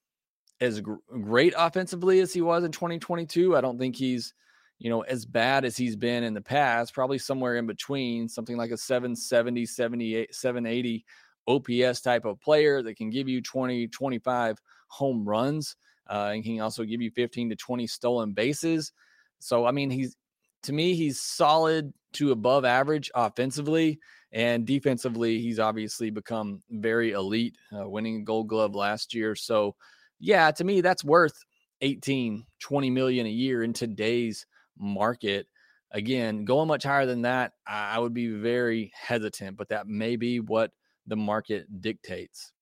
as 0.61 0.81
gr- 0.81 0.95
great 1.21 1.55
offensively 1.57 2.21
as 2.21 2.33
he 2.33 2.43
was 2.43 2.65
in 2.65 2.73
2022. 2.73 3.57
I 3.57 3.61
don't 3.61 3.79
think 3.79 3.97
he's, 3.97 4.35
you 4.79 4.91
know, 4.91 5.03
as 5.03 5.25
bad 5.25 5.65
as 5.65 5.77
he's 5.77 5.97
been 5.97 6.25
in 6.25 6.35
the 6.35 6.41
past, 6.41 6.95
probably 6.95 7.19
somewhere 7.19 7.57
in 7.57 7.67
between, 7.67 8.29
something 8.29 8.57
like 8.57 8.71
a 8.71 8.77
770, 8.77 9.67
78, 9.67 10.35
780 10.35 11.05
OPS 11.49 12.01
type 12.01 12.25
of 12.25 12.41
player 12.41 12.83
that 12.83 12.97
can 12.97 13.11
give 13.11 13.29
you 13.29 13.41
20, 13.41 13.89
25 13.89 14.59
home 14.89 15.29
runs 15.29 15.77
uh, 16.09 16.31
and 16.35 16.45
can 16.45 16.61
also 16.61 16.85
give 16.85 17.01
you 17.01 17.11
15 17.11 17.51
to 17.51 17.57
20 17.57 17.87
stolen 17.87 18.33
bases. 18.33 18.93
So, 19.39 19.67
I 19.67 19.71
mean, 19.71 19.91
he's 19.91 20.17
to 20.63 20.73
me, 20.73 20.95
he's 20.95 21.21
solid 21.21 21.93
to 22.15 22.33
above 22.33 22.65
average 22.65 23.11
offensively. 23.15 24.01
And 24.33 24.67
defensively, 24.67 25.41
he's 25.41 25.61
obviously 25.61 26.11
become 26.11 26.63
very 26.71 27.13
elite, 27.13 27.57
uh, 27.73 27.89
winning 27.89 28.17
a 28.17 28.25
gold 28.25 28.49
glove 28.49 28.75
last 28.75 29.15
year. 29.15 29.35
So, 29.35 29.77
yeah, 30.19 30.51
to 30.51 30.65
me, 30.65 30.81
that's 30.81 31.05
worth 31.05 31.37
18, 31.81 32.45
20 32.61 32.91
million 32.91 33.27
a 33.27 33.31
year 33.31 33.63
in 33.63 33.73
today's 33.73 34.47
market. 34.79 35.47
Again, 35.93 36.45
going 36.45 36.69
much 36.69 36.85
higher 36.85 37.07
than 37.07 37.23
that, 37.23 37.53
I 37.67 37.99
would 37.99 38.15
be 38.15 38.29
very 38.29 38.93
hesitant, 38.95 39.57
but 39.57 39.69
that 39.69 39.87
may 39.87 40.17
be 40.17 40.41
what 40.41 40.73
the 41.07 41.17
market 41.17 41.67
dictates. 41.81 42.53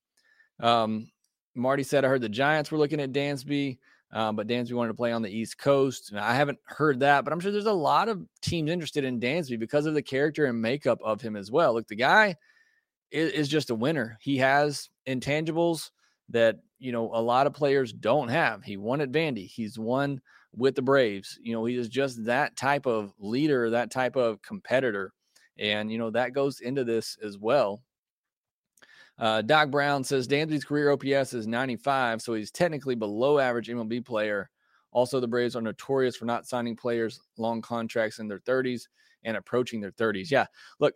Um, 0.60 1.10
Marty 1.54 1.82
said, 1.82 2.04
I 2.04 2.08
heard 2.08 2.20
the 2.20 2.28
Giants 2.28 2.70
were 2.70 2.78
looking 2.78 3.00
at 3.00 3.12
Dansby, 3.12 3.78
uh, 4.12 4.32
but 4.32 4.46
Dansby 4.46 4.74
wanted 4.74 4.88
to 4.88 4.94
play 4.94 5.12
on 5.12 5.22
the 5.22 5.30
East 5.30 5.58
Coast. 5.58 6.12
I 6.14 6.34
haven't 6.34 6.58
heard 6.64 7.00
that, 7.00 7.24
but 7.24 7.32
I'm 7.32 7.40
sure 7.40 7.50
there's 7.50 7.66
a 7.66 7.72
lot 7.72 8.08
of 8.08 8.24
teams 8.42 8.70
interested 8.70 9.04
in 9.04 9.20
Dansby 9.20 9.58
because 9.58 9.86
of 9.86 9.94
the 9.94 10.02
character 10.02 10.46
and 10.46 10.60
makeup 10.60 11.00
of 11.02 11.20
him 11.20 11.34
as 11.36 11.50
well. 11.50 11.74
Look, 11.74 11.88
the 11.88 11.96
guy 11.96 12.36
is, 13.10 13.32
is 13.32 13.48
just 13.48 13.70
a 13.70 13.74
winner. 13.74 14.18
He 14.20 14.36
has 14.38 14.88
intangibles 15.08 15.90
that 16.30 16.56
you 16.78 16.92
know 16.92 17.10
a 17.14 17.20
lot 17.20 17.46
of 17.46 17.54
players 17.54 17.92
don't 17.92 18.28
have. 18.28 18.62
He 18.62 18.76
won 18.76 19.00
at 19.00 19.12
Vandy. 19.12 19.46
He's 19.46 19.78
won 19.78 20.20
with 20.56 20.74
the 20.74 20.82
Braves. 20.82 21.38
You 21.42 21.52
know, 21.52 21.64
he 21.64 21.76
is 21.76 21.88
just 21.88 22.24
that 22.24 22.56
type 22.56 22.86
of 22.86 23.12
leader, 23.18 23.70
that 23.70 23.90
type 23.90 24.16
of 24.16 24.40
competitor. 24.42 25.12
And, 25.58 25.90
you 25.90 25.98
know, 25.98 26.10
that 26.10 26.32
goes 26.32 26.60
into 26.60 26.84
this 26.84 27.16
as 27.22 27.38
well. 27.38 27.82
Uh, 29.18 29.42
Doc 29.42 29.70
Brown 29.70 30.02
says 30.02 30.26
Dansby's 30.26 30.64
career 30.64 30.90
OPS 30.90 31.34
is 31.34 31.46
95, 31.46 32.20
so 32.20 32.34
he's 32.34 32.50
technically 32.50 32.96
below 32.96 33.38
average 33.38 33.68
MLB 33.68 34.04
player. 34.04 34.50
Also, 34.90 35.20
the 35.20 35.28
Braves 35.28 35.54
are 35.54 35.62
notorious 35.62 36.16
for 36.16 36.24
not 36.24 36.46
signing 36.46 36.76
players 36.76 37.20
long 37.36 37.62
contracts 37.62 38.18
in 38.18 38.26
their 38.26 38.40
30s 38.40 38.82
and 39.22 39.36
approaching 39.36 39.80
their 39.80 39.92
30s. 39.92 40.30
Yeah, 40.30 40.46
look, 40.80 40.94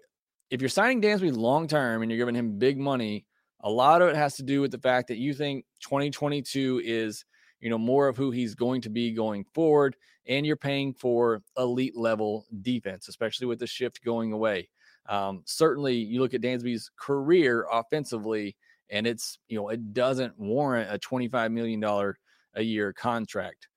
if 0.50 0.60
you're 0.60 0.68
signing 0.68 1.00
Dansby 1.00 1.36
long 1.36 1.68
term 1.68 2.02
and 2.02 2.10
you're 2.10 2.18
giving 2.18 2.34
him 2.34 2.58
big 2.58 2.78
money, 2.78 3.24
a 3.60 3.70
lot 3.70 4.02
of 4.02 4.08
it 4.08 4.16
has 4.16 4.36
to 4.36 4.42
do 4.42 4.60
with 4.60 4.70
the 4.70 4.78
fact 4.78 5.08
that 5.08 5.18
you 5.18 5.34
think 5.34 5.64
2022 5.80 6.82
is, 6.84 7.24
you 7.60 7.70
know, 7.70 7.78
more 7.78 8.08
of 8.08 8.16
who 8.16 8.30
he's 8.30 8.54
going 8.54 8.80
to 8.82 8.90
be 8.90 9.12
going 9.12 9.44
forward, 9.52 9.96
and 10.26 10.46
you're 10.46 10.56
paying 10.56 10.94
for 10.94 11.42
elite 11.56 11.96
level 11.96 12.46
defense, 12.62 13.08
especially 13.08 13.46
with 13.46 13.58
the 13.58 13.66
shift 13.66 14.04
going 14.04 14.32
away. 14.32 14.68
Um, 15.08 15.42
certainly, 15.46 15.94
you 15.94 16.20
look 16.20 16.34
at 16.34 16.42
Dansby's 16.42 16.90
career 16.96 17.66
offensively, 17.72 18.56
and 18.90 19.06
it's 19.06 19.38
you 19.48 19.58
know 19.58 19.68
it 19.70 19.92
doesn't 19.92 20.38
warrant 20.38 20.92
a 20.92 20.98
25 20.98 21.50
million 21.50 21.80
dollar 21.80 22.18
a 22.54 22.62
year 22.62 22.92
contract. 22.92 23.68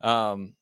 Um, 0.00 0.54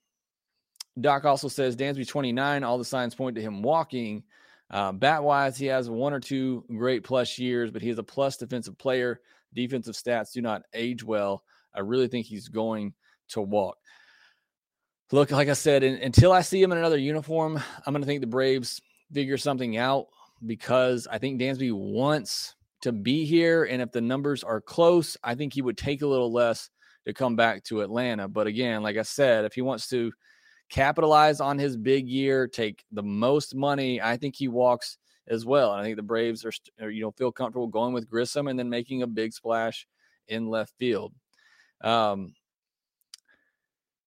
Doc 1.01 1.25
also 1.25 1.49
says 1.49 1.77
Dansby 1.77 2.07
29. 2.07 2.65
All 2.65 2.79
the 2.79 2.85
signs 2.85 3.15
point 3.15 3.37
to 3.37 3.43
him 3.43 3.63
walking. 3.63 4.25
Uh, 4.71 4.93
bat 4.93 5.23
wise, 5.23 5.57
he 5.57 5.67
has 5.67 5.89
one 5.89 6.13
or 6.13 6.21
two 6.21 6.65
great 6.77 7.03
plus 7.03 7.39
years, 7.39 7.71
but 7.71 7.83
he 7.83 7.89
is 7.89 7.99
a 7.99 8.03
plus 8.03 8.37
defensive 8.37 8.77
player. 8.77 9.21
Defensive 9.55 9.95
stats 9.95 10.33
do 10.33 10.43
not 10.43 10.63
age 10.75 11.03
well. 11.03 11.43
I 11.75 11.81
really 11.81 12.09
think 12.09 12.27
he's 12.27 12.49
going 12.49 12.93
to 13.29 13.41
walk. 13.41 13.79
Look, 15.11 15.31
like 15.31 15.49
I 15.49 15.55
said, 15.55 15.83
in, 15.83 15.95
until 16.03 16.33
I 16.33 16.43
see 16.43 16.63
him 16.63 16.73
in 16.73 16.79
another 16.79 16.99
uniform, 16.99 17.57
I'm 17.87 17.93
going 17.95 18.03
to 18.03 18.07
think 18.07 18.21
the 18.21 18.27
Braves 18.27 18.81
figure 19.13 19.39
something 19.39 19.79
out 19.79 20.07
because 20.45 21.07
I 21.11 21.19
think 21.19 21.41
Dansby 21.41 21.73
wants 21.73 22.55
to 22.83 22.93
be 22.93 23.25
here. 23.25 23.65
And 23.65 23.81
if 23.81 23.91
the 23.91 24.03
numbers 24.03 24.45
are 24.45 24.61
close, 24.61 25.17
I 25.25 25.35
think 25.35 25.55
he 25.55 25.63
would 25.63 25.79
take 25.79 26.03
a 26.03 26.07
little 26.07 26.31
less 26.31 26.69
to 27.07 27.15
come 27.15 27.37
back 27.37 27.65
to 27.65 27.81
Atlanta. 27.81 28.29
But 28.29 28.47
again, 28.47 28.83
like 28.83 28.99
I 28.99 29.03
said, 29.03 29.47
if 29.47 29.55
he 29.55 29.63
wants 29.63 29.89
to 29.89 30.13
capitalize 30.69 31.41
on 31.41 31.59
his 31.59 31.77
big 31.77 32.09
year, 32.09 32.47
take 32.47 32.85
the 32.93 33.03
most 33.03 33.55
money. 33.55 34.01
I 34.01 34.17
think 34.17 34.37
he 34.37 34.49
walks 34.49 34.99
as 35.27 35.45
well. 35.45 35.73
And 35.73 35.81
I 35.81 35.85
think 35.85 35.97
the 35.97 36.03
Braves 36.03 36.45
are, 36.45 36.53
are, 36.81 36.91
you 36.91 37.03
know, 37.03 37.11
feel 37.11 37.33
comfortable 37.33 37.67
going 37.67 37.93
with 37.93 38.09
Grissom 38.09 38.49
and 38.49 38.59
then 38.59 38.69
making 38.69 39.03
a 39.03 39.07
big 39.07 39.33
splash 39.33 39.87
in 40.29 40.49
left 40.49 40.73
field. 40.79 41.13
Um, 41.83 42.35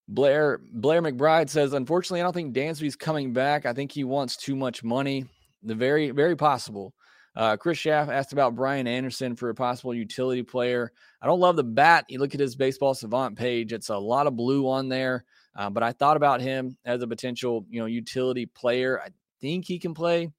Blair 0.07 0.59
Blair 0.73 1.01
McBride 1.01 1.49
says, 1.49 1.73
unfortunately, 1.73 2.19
I 2.19 2.23
don't 2.23 2.33
think 2.33 2.55
Dansby's 2.55 2.95
coming 2.95 3.31
back. 3.31 3.65
I 3.65 3.73
think 3.73 3.91
he 3.91 4.03
wants 4.03 4.35
too 4.35 4.55
much 4.55 4.83
money. 4.83 5.25
The 5.63 5.75
very, 5.75 6.11
very 6.11 6.35
possible. 6.35 6.93
Uh, 7.33 7.55
Chris 7.55 7.77
Schaff 7.77 8.09
asked 8.09 8.33
about 8.33 8.55
Brian 8.55 8.87
Anderson 8.87 9.37
for 9.37 9.49
a 9.49 9.55
possible 9.55 9.93
utility 9.93 10.43
player. 10.43 10.91
I 11.21 11.27
don't 11.27 11.39
love 11.39 11.55
the 11.55 11.63
bat. 11.63 12.03
You 12.09 12.19
look 12.19 12.33
at 12.33 12.41
his 12.41 12.57
baseball 12.57 12.93
savant 12.93 13.37
page; 13.37 13.71
it's 13.71 13.89
a 13.89 13.97
lot 13.97 14.27
of 14.27 14.35
blue 14.35 14.67
on 14.67 14.89
there. 14.89 15.23
Uh, 15.55 15.69
but 15.69 15.83
I 15.83 15.91
thought 15.91 16.17
about 16.17 16.41
him 16.41 16.77
as 16.85 17.01
a 17.01 17.07
potential, 17.07 17.65
you 17.69 17.79
know, 17.79 17.85
utility 17.85 18.45
player. 18.45 19.01
I 19.01 19.09
think 19.41 19.65
he 19.65 19.79
can 19.79 19.93
play 19.93 20.31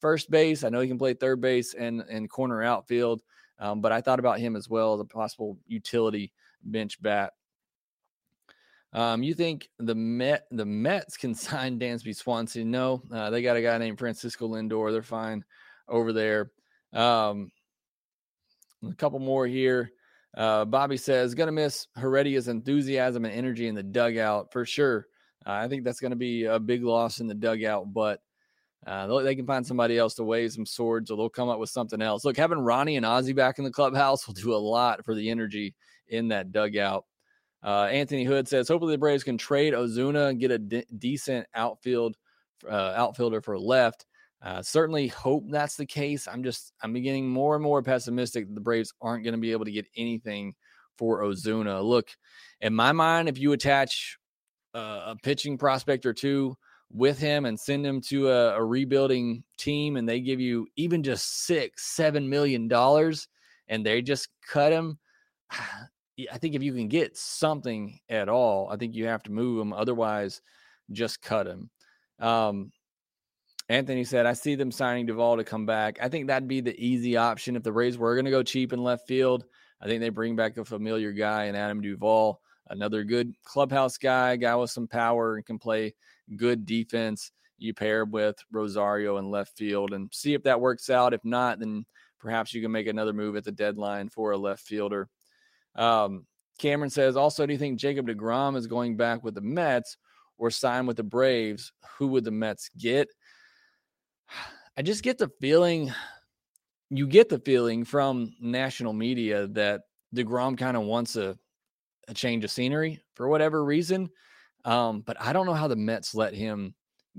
first 0.00 0.30
base. 0.30 0.64
I 0.64 0.68
know 0.68 0.80
he 0.80 0.88
can 0.88 0.98
play 0.98 1.14
third 1.14 1.40
base 1.40 1.74
and 1.74 2.00
and 2.02 2.30
corner 2.30 2.62
outfield. 2.62 3.22
Um, 3.58 3.80
but 3.80 3.92
I 3.92 4.00
thought 4.00 4.18
about 4.18 4.40
him 4.40 4.56
as 4.56 4.68
well 4.68 4.94
as 4.94 5.00
a 5.00 5.04
possible 5.04 5.58
utility 5.66 6.32
bench 6.62 7.00
bat. 7.02 7.34
Um, 8.92 9.22
you 9.22 9.34
think 9.34 9.68
the 9.78 9.94
Met 9.94 10.46
the 10.50 10.64
Mets 10.64 11.16
can 11.16 11.34
sign 11.36 11.78
Dansby 11.78 12.16
Swanson? 12.16 12.70
No, 12.70 13.02
uh, 13.12 13.30
they 13.30 13.42
got 13.42 13.56
a 13.56 13.62
guy 13.62 13.78
named 13.78 13.98
Francisco 13.98 14.48
Lindor. 14.48 14.92
They're 14.92 15.02
fine 15.02 15.44
over 15.88 16.12
there. 16.12 16.50
Um, 16.92 17.52
a 18.88 18.94
couple 18.94 19.18
more 19.18 19.46
here. 19.46 19.92
Uh, 20.36 20.64
Bobby 20.64 20.96
says, 20.96 21.34
going 21.34 21.48
to 21.48 21.52
miss 21.52 21.88
Heredia's 21.96 22.48
enthusiasm 22.48 23.24
and 23.24 23.34
energy 23.34 23.66
in 23.66 23.74
the 23.74 23.82
dugout 23.82 24.52
for 24.52 24.64
sure. 24.64 25.06
Uh, 25.46 25.52
I 25.52 25.68
think 25.68 25.84
that's 25.84 26.00
going 26.00 26.10
to 26.10 26.16
be 26.16 26.44
a 26.44 26.58
big 26.58 26.84
loss 26.84 27.20
in 27.20 27.26
the 27.26 27.34
dugout, 27.34 27.92
but 27.92 28.20
uh, 28.86 29.20
they 29.22 29.34
can 29.34 29.46
find 29.46 29.66
somebody 29.66 29.98
else 29.98 30.14
to 30.14 30.24
wave 30.24 30.52
some 30.52 30.66
swords 30.66 31.10
or 31.10 31.16
they'll 31.16 31.28
come 31.28 31.48
up 31.48 31.58
with 31.58 31.70
something 31.70 32.00
else. 32.00 32.24
Look, 32.24 32.36
having 32.36 32.60
Ronnie 32.60 32.96
and 32.96 33.04
Ozzie 33.04 33.32
back 33.32 33.58
in 33.58 33.64
the 33.64 33.70
clubhouse 33.70 34.26
will 34.26 34.34
do 34.34 34.54
a 34.54 34.56
lot 34.56 35.04
for 35.04 35.14
the 35.14 35.28
energy 35.30 35.74
in 36.08 36.28
that 36.28 36.52
dugout. 36.52 37.04
Uh, 37.62 37.84
Anthony 37.84 38.24
Hood 38.24 38.48
says, 38.48 38.68
hopefully 38.68 38.94
the 38.94 38.98
Braves 38.98 39.24
can 39.24 39.36
trade 39.36 39.74
Ozuna 39.74 40.30
and 40.30 40.40
get 40.40 40.50
a 40.50 40.58
de- 40.58 40.86
decent 40.98 41.46
outfield 41.54 42.16
uh, 42.68 42.94
outfielder 42.96 43.40
for 43.40 43.58
left. 43.58 44.06
Uh, 44.42 44.62
certainly 44.62 45.08
hope 45.08 45.44
that's 45.48 45.76
the 45.76 45.86
case. 45.86 46.26
I'm 46.26 46.42
just 46.42 46.72
I'm 46.82 46.92
beginning 46.92 47.28
more 47.28 47.54
and 47.54 47.62
more 47.62 47.82
pessimistic 47.82 48.46
that 48.46 48.54
the 48.54 48.60
Braves 48.60 48.92
aren't 49.02 49.24
going 49.24 49.34
to 49.34 49.40
be 49.40 49.52
able 49.52 49.66
to 49.66 49.72
get 49.72 49.86
anything 49.96 50.54
for 50.96 51.22
Ozuna. 51.22 51.84
Look, 51.84 52.10
in 52.60 52.74
my 52.74 52.92
mind, 52.92 53.28
if 53.28 53.38
you 53.38 53.52
attach 53.52 54.18
a 54.74 55.16
pitching 55.22 55.58
prospect 55.58 56.06
or 56.06 56.12
two 56.12 56.56
with 56.92 57.18
him 57.18 57.44
and 57.44 57.58
send 57.58 57.86
him 57.86 58.00
to 58.00 58.28
a, 58.28 58.56
a 58.56 58.64
rebuilding 58.64 59.44
team 59.58 59.96
and 59.96 60.08
they 60.08 60.20
give 60.20 60.40
you 60.40 60.66
even 60.76 61.02
just 61.02 61.46
six, 61.46 61.84
seven 61.94 62.28
million 62.28 62.68
dollars 62.68 63.28
and 63.68 63.84
they 63.84 64.02
just 64.02 64.28
cut 64.46 64.72
him. 64.72 64.98
I 66.30 66.36
think 66.36 66.54
if 66.54 66.62
you 66.62 66.74
can 66.74 66.88
get 66.88 67.16
something 67.16 67.98
at 68.10 68.28
all, 68.28 68.68
I 68.70 68.76
think 68.76 68.94
you 68.94 69.06
have 69.06 69.22
to 69.22 69.32
move 69.32 69.58
him. 69.58 69.72
Otherwise, 69.72 70.42
just 70.92 71.22
cut 71.22 71.46
him. 71.46 71.70
Um, 72.18 72.72
Anthony 73.70 74.02
said, 74.02 74.26
I 74.26 74.32
see 74.32 74.56
them 74.56 74.72
signing 74.72 75.06
Duvall 75.06 75.36
to 75.36 75.44
come 75.44 75.64
back. 75.64 75.96
I 76.02 76.08
think 76.08 76.26
that'd 76.26 76.48
be 76.48 76.60
the 76.60 76.76
easy 76.84 77.16
option. 77.16 77.54
If 77.54 77.62
the 77.62 77.72
Rays 77.72 77.96
were 77.96 78.16
going 78.16 78.24
to 78.24 78.30
go 78.32 78.42
cheap 78.42 78.72
in 78.72 78.82
left 78.82 79.06
field, 79.06 79.44
I 79.80 79.86
think 79.86 80.00
they 80.00 80.08
bring 80.08 80.34
back 80.34 80.56
a 80.56 80.64
familiar 80.64 81.12
guy 81.12 81.44
in 81.44 81.54
Adam 81.54 81.80
Duvall, 81.80 82.40
another 82.68 83.04
good 83.04 83.32
clubhouse 83.44 83.96
guy, 83.96 84.34
guy 84.34 84.56
with 84.56 84.72
some 84.72 84.88
power 84.88 85.36
and 85.36 85.46
can 85.46 85.60
play 85.60 85.94
good 86.34 86.66
defense. 86.66 87.30
You 87.58 87.72
pair 87.72 88.04
with 88.04 88.34
Rosario 88.50 89.18
in 89.18 89.30
left 89.30 89.56
field 89.56 89.92
and 89.92 90.08
see 90.12 90.34
if 90.34 90.42
that 90.42 90.60
works 90.60 90.90
out. 90.90 91.14
If 91.14 91.24
not, 91.24 91.60
then 91.60 91.86
perhaps 92.18 92.52
you 92.52 92.60
can 92.60 92.72
make 92.72 92.88
another 92.88 93.12
move 93.12 93.36
at 93.36 93.44
the 93.44 93.52
deadline 93.52 94.08
for 94.08 94.32
a 94.32 94.36
left 94.36 94.66
fielder. 94.66 95.08
Um, 95.76 96.26
Cameron 96.58 96.90
says, 96.90 97.16
also, 97.16 97.46
do 97.46 97.52
you 97.52 97.58
think 97.58 97.78
Jacob 97.78 98.08
DeGrom 98.08 98.56
is 98.56 98.66
going 98.66 98.96
back 98.96 99.22
with 99.22 99.36
the 99.36 99.40
Mets 99.40 99.96
or 100.38 100.50
sign 100.50 100.86
with 100.86 100.96
the 100.96 101.04
Braves? 101.04 101.72
Who 101.98 102.08
would 102.08 102.24
the 102.24 102.32
Mets 102.32 102.68
get? 102.76 103.08
I 104.76 104.82
just 104.82 105.02
get 105.02 105.18
the 105.18 105.30
feeling, 105.40 105.92
you 106.90 107.06
get 107.06 107.28
the 107.28 107.38
feeling 107.38 107.84
from 107.84 108.32
national 108.40 108.92
media 108.92 109.46
that 109.48 109.82
DeGrom 110.14 110.56
kind 110.56 110.76
of 110.76 110.84
wants 110.84 111.16
a, 111.16 111.36
a 112.08 112.14
change 112.14 112.44
of 112.44 112.50
scenery 112.50 113.02
for 113.14 113.28
whatever 113.28 113.64
reason. 113.64 114.08
Um, 114.64 115.00
but 115.00 115.16
I 115.20 115.32
don't 115.32 115.46
know 115.46 115.54
how 115.54 115.68
the 115.68 115.76
Mets 115.76 116.14
let 116.14 116.34
him 116.34 116.74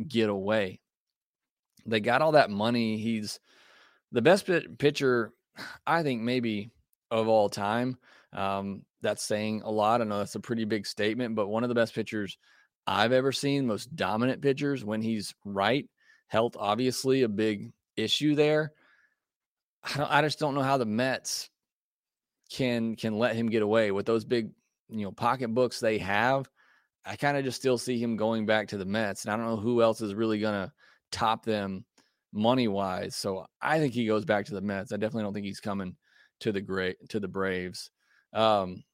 get 0.08 0.30
away. 0.30 0.80
They 1.86 2.00
got 2.00 2.22
all 2.22 2.34
that 2.34 2.50
money. 2.50 2.98
He's 2.98 3.40
the 4.12 4.22
best 4.22 4.50
pitcher, 4.78 5.34
I 5.88 6.04
think, 6.04 6.22
maybe 6.22 6.72
of 7.10 7.28
all 7.28 7.50
time. 7.50 7.98
Um, 8.34 8.84
that's 9.02 9.24
saying 9.24 9.64
a 9.66 9.72
lot. 9.72 10.02
I 10.02 10.04
know 10.04 10.20
that's 10.20 10.36
a 10.36 10.40
pretty 10.40 10.66
big 10.66 10.86
statement, 10.86 11.36
but 11.36 11.48
one 11.48 11.64
of 11.64 11.70
the 11.70 11.76
best 11.76 11.96
pitchers 11.96 12.38
I've 12.86 13.12
ever 13.12 13.32
seen, 13.32 13.68
most 13.68 13.96
dominant 13.96 14.42
pitchers 14.42 14.86
when 14.86 15.02
he's 15.02 15.34
right. 15.44 15.88
Health, 16.32 16.56
obviously, 16.58 17.24
a 17.24 17.30
big 17.30 17.74
issue 17.98 18.36
there. 18.36 18.72
I, 19.84 20.20
I 20.20 20.22
just 20.22 20.40
don't 20.40 20.56
know 20.56 20.62
how 20.62 20.78
the 20.78 20.86
Mets 20.86 21.50
can 22.50 22.96
can 22.96 23.20
let 23.20 23.36
him 23.36 23.50
get 23.50 23.62
away 23.62 23.92
with 23.92 24.06
those 24.06 24.24
big, 24.24 24.50
you 24.88 25.04
know, 25.04 25.12
pocketbooks 25.12 25.82
they 25.82 25.98
have. 25.98 26.50
I 27.06 27.18
kind 27.18 27.36
of 27.36 27.44
just 27.44 27.60
still 27.60 27.78
see 27.78 28.00
him 28.00 28.16
going 28.16 28.46
back 28.46 28.70
to 28.70 28.78
the 28.78 28.86
Mets, 28.86 29.26
and 29.26 29.34
I 29.34 29.36
don't 29.36 29.46
know 29.46 29.58
who 29.58 29.82
else 29.82 30.00
is 30.00 30.16
really 30.16 30.40
going 30.40 30.54
to 30.54 30.72
top 31.12 31.44
them 31.44 31.84
money 32.32 32.70
wise. 32.70 33.14
So 33.18 33.46
I 33.62 33.80
think 33.80 33.94
he 33.94 34.08
goes 34.08 34.24
back 34.24 34.46
to 34.46 34.54
the 34.54 34.62
Mets. 34.62 34.94
I 34.94 34.98
definitely 34.98 35.24
don't 35.24 35.34
think 35.34 35.46
he's 35.46 35.60
coming 35.60 35.98
to 36.40 36.54
the 36.54 36.62
great 36.62 37.10
to 37.10 37.20
the 37.20 37.28
Braves. 37.28 37.92
Um, 38.32 38.86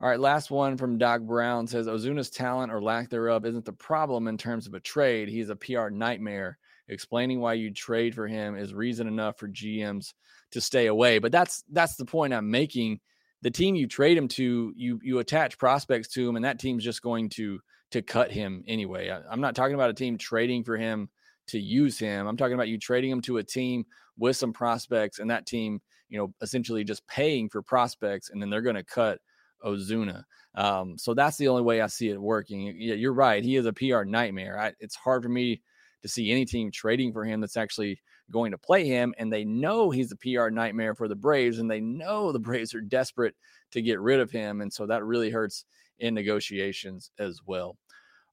all 0.00 0.08
right, 0.08 0.20
last 0.20 0.50
one 0.50 0.76
from 0.76 0.98
Doc 0.98 1.22
Brown 1.22 1.66
says 1.66 1.86
Ozuna's 1.86 2.30
talent 2.30 2.72
or 2.72 2.82
lack 2.82 3.08
thereof 3.08 3.46
isn't 3.46 3.64
the 3.64 3.72
problem 3.72 4.26
in 4.26 4.36
terms 4.36 4.66
of 4.66 4.74
a 4.74 4.80
trade. 4.80 5.28
He's 5.28 5.50
a 5.50 5.56
PR 5.56 5.88
nightmare. 5.88 6.58
Explaining 6.88 7.40
why 7.40 7.54
you 7.54 7.70
trade 7.72 8.14
for 8.14 8.26
him 8.26 8.56
is 8.56 8.74
reason 8.74 9.06
enough 9.06 9.38
for 9.38 9.48
GMs 9.48 10.12
to 10.50 10.60
stay 10.60 10.86
away. 10.88 11.18
But 11.18 11.32
that's 11.32 11.64
that's 11.72 11.96
the 11.96 12.04
point 12.04 12.34
I'm 12.34 12.50
making. 12.50 13.00
The 13.40 13.50
team 13.50 13.74
you 13.74 13.86
trade 13.86 14.18
him 14.18 14.28
to, 14.28 14.72
you 14.76 15.00
you 15.02 15.18
attach 15.20 15.56
prospects 15.56 16.08
to 16.08 16.28
him, 16.28 16.36
and 16.36 16.44
that 16.44 16.58
team's 16.58 16.84
just 16.84 17.00
going 17.00 17.30
to 17.30 17.60
to 17.92 18.02
cut 18.02 18.30
him 18.30 18.64
anyway. 18.66 19.08
I, 19.08 19.20
I'm 19.30 19.40
not 19.40 19.54
talking 19.54 19.74
about 19.74 19.90
a 19.90 19.94
team 19.94 20.18
trading 20.18 20.64
for 20.64 20.76
him 20.76 21.08
to 21.46 21.58
use 21.58 21.98
him. 21.98 22.26
I'm 22.26 22.36
talking 22.36 22.54
about 22.54 22.68
you 22.68 22.78
trading 22.78 23.10
him 23.10 23.22
to 23.22 23.38
a 23.38 23.42
team 23.42 23.86
with 24.18 24.36
some 24.36 24.52
prospects, 24.52 25.20
and 25.20 25.30
that 25.30 25.46
team, 25.46 25.80
you 26.10 26.18
know, 26.18 26.34
essentially 26.42 26.84
just 26.84 27.06
paying 27.06 27.48
for 27.48 27.62
prospects, 27.62 28.28
and 28.28 28.42
then 28.42 28.50
they're 28.50 28.60
going 28.60 28.74
to 28.76 28.84
cut 28.84 29.20
Ozuna. 29.64 30.24
Um, 30.54 30.96
so 30.98 31.14
that's 31.14 31.36
the 31.36 31.48
only 31.48 31.62
way 31.62 31.80
I 31.80 31.86
see 31.86 32.10
it 32.10 32.20
working. 32.20 32.74
Yeah, 32.76 32.94
you're 32.94 33.12
right. 33.12 33.42
He 33.42 33.56
is 33.56 33.66
a 33.66 33.72
PR 33.72 34.04
nightmare. 34.04 34.58
I, 34.58 34.72
it's 34.80 34.94
hard 34.94 35.22
for 35.22 35.28
me 35.28 35.62
to 36.02 36.08
see 36.08 36.30
any 36.30 36.44
team 36.44 36.70
trading 36.70 37.12
for 37.12 37.24
him 37.24 37.40
that's 37.40 37.56
actually 37.56 38.00
going 38.30 38.52
to 38.52 38.58
play 38.58 38.86
him. 38.86 39.14
And 39.18 39.32
they 39.32 39.44
know 39.44 39.90
he's 39.90 40.12
a 40.12 40.16
PR 40.16 40.50
nightmare 40.50 40.94
for 40.94 41.08
the 41.08 41.16
Braves, 41.16 41.58
and 41.58 41.70
they 41.70 41.80
know 41.80 42.30
the 42.30 42.38
Braves 42.38 42.74
are 42.74 42.80
desperate 42.80 43.34
to 43.72 43.82
get 43.82 44.00
rid 44.00 44.20
of 44.20 44.30
him. 44.30 44.60
And 44.60 44.72
so 44.72 44.86
that 44.86 45.04
really 45.04 45.30
hurts 45.30 45.64
in 45.98 46.14
negotiations 46.14 47.10
as 47.18 47.40
well. 47.46 47.76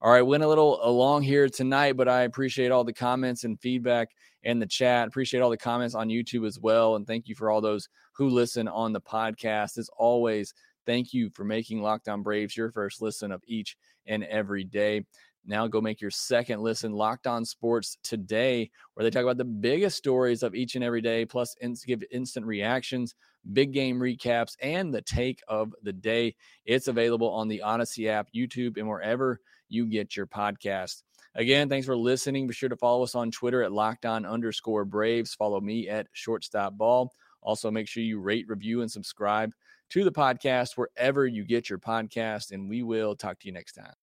All 0.03 0.11
right, 0.11 0.23
went 0.23 0.43
a 0.43 0.47
little 0.47 0.79
along 0.83 1.21
here 1.21 1.47
tonight, 1.47 1.95
but 1.95 2.07
I 2.07 2.23
appreciate 2.23 2.71
all 2.71 2.83
the 2.83 2.91
comments 2.91 3.43
and 3.43 3.59
feedback 3.59 4.09
in 4.41 4.57
the 4.57 4.65
chat. 4.65 5.07
Appreciate 5.07 5.41
all 5.41 5.51
the 5.51 5.57
comments 5.57 5.93
on 5.93 6.09
YouTube 6.09 6.47
as 6.47 6.59
well. 6.59 6.95
And 6.95 7.05
thank 7.05 7.27
you 7.27 7.35
for 7.35 7.51
all 7.51 7.61
those 7.61 7.87
who 8.13 8.27
listen 8.27 8.67
on 8.67 8.93
the 8.93 9.01
podcast. 9.01 9.77
As 9.77 9.89
always, 9.95 10.55
thank 10.85 11.13
you 11.13 11.29
for 11.29 11.43
making 11.43 11.81
Locked 11.81 12.07
On 12.09 12.21
Braves 12.21 12.55
your 12.55 12.71
first 12.71 13.01
listen 13.01 13.31
of 13.31 13.41
each 13.45 13.77
and 14.07 14.23
every 14.25 14.63
day. 14.63 15.05
Now 15.45 15.67
go 15.67 15.81
make 15.81 16.01
your 16.01 16.11
second 16.11 16.61
listen, 16.61 16.91
Locked 16.91 17.25
On 17.25 17.43
Sports 17.43 17.97
Today, 18.03 18.69
where 18.93 19.03
they 19.03 19.09
talk 19.09 19.23
about 19.23 19.37
the 19.37 19.45
biggest 19.45 19.97
stories 19.97 20.43
of 20.43 20.53
each 20.53 20.75
and 20.75 20.83
every 20.83 21.01
day, 21.01 21.25
plus 21.25 21.55
give 21.85 22.03
instant 22.11 22.45
reactions, 22.45 23.15
big 23.53 23.73
game 23.73 23.99
recaps, 23.99 24.55
and 24.61 24.93
the 24.93 25.01
take 25.01 25.41
of 25.47 25.73
the 25.81 25.93
day. 25.93 26.35
It's 26.65 26.87
available 26.87 27.31
on 27.31 27.47
the 27.47 27.61
Odyssey 27.61 28.07
app, 28.07 28.27
YouTube, 28.35 28.77
and 28.77 28.87
wherever 28.87 29.39
you 29.67 29.87
get 29.87 30.15
your 30.15 30.27
podcast. 30.27 31.01
Again, 31.33 31.69
thanks 31.69 31.87
for 31.87 31.97
listening. 31.97 32.45
Be 32.45 32.53
sure 32.53 32.69
to 32.69 32.75
follow 32.75 33.03
us 33.03 33.15
on 33.15 33.31
Twitter 33.31 33.63
at 33.63 33.71
locked 33.71 34.05
on 34.05 34.25
underscore 34.25 34.85
Braves. 34.85 35.33
Follow 35.33 35.59
me 35.59 35.89
at 35.89 36.07
shortstop 36.11 36.77
ball. 36.77 37.13
Also, 37.41 37.71
make 37.71 37.87
sure 37.87 38.03
you 38.03 38.19
rate, 38.19 38.45
review, 38.47 38.81
and 38.81 38.91
subscribe 38.91 39.51
to 39.91 40.03
the 40.03 40.11
podcast 40.11 40.77
wherever 40.77 41.25
you 41.25 41.45
get 41.45 41.69
your 41.69 41.79
podcast. 41.79 42.51
And 42.51 42.69
we 42.69 42.83
will 42.83 43.15
talk 43.15 43.39
to 43.39 43.47
you 43.47 43.53
next 43.53 43.73
time. 43.73 43.93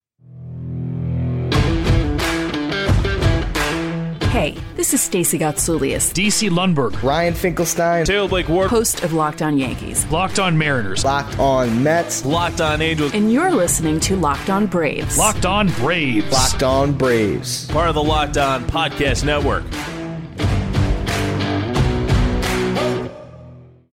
Hey, 4.30 4.54
this 4.76 4.92
is 4.92 5.00
Stacey 5.00 5.38
Gotsoulias. 5.38 6.12
DC 6.12 6.50
Lundberg. 6.50 7.02
Ryan 7.02 7.32
Finkelstein. 7.32 8.04
Taylor 8.04 8.28
Blake 8.28 8.48
Ward. 8.48 8.68
Host 8.68 9.02
of 9.02 9.14
Locked 9.14 9.40
On 9.40 9.56
Yankees. 9.56 10.04
Locked 10.12 10.38
On 10.38 10.56
Mariners. 10.56 11.02
Locked 11.02 11.38
On 11.38 11.82
Mets. 11.82 12.26
Locked 12.26 12.60
On 12.60 12.82
Angels. 12.82 13.14
And 13.14 13.32
you're 13.32 13.50
listening 13.50 13.98
to 14.00 14.16
Locked 14.16 14.50
On 14.50 14.66
Braves. 14.66 15.16
Locked 15.16 15.46
On 15.46 15.68
Braves. 15.70 16.30
Locked 16.30 16.62
On 16.62 16.92
Braves. 16.92 17.66
Part 17.68 17.88
of 17.88 17.94
the 17.94 18.02
Locked 18.02 18.36
On 18.36 18.64
Podcast 18.66 19.24
Network. 19.24 19.64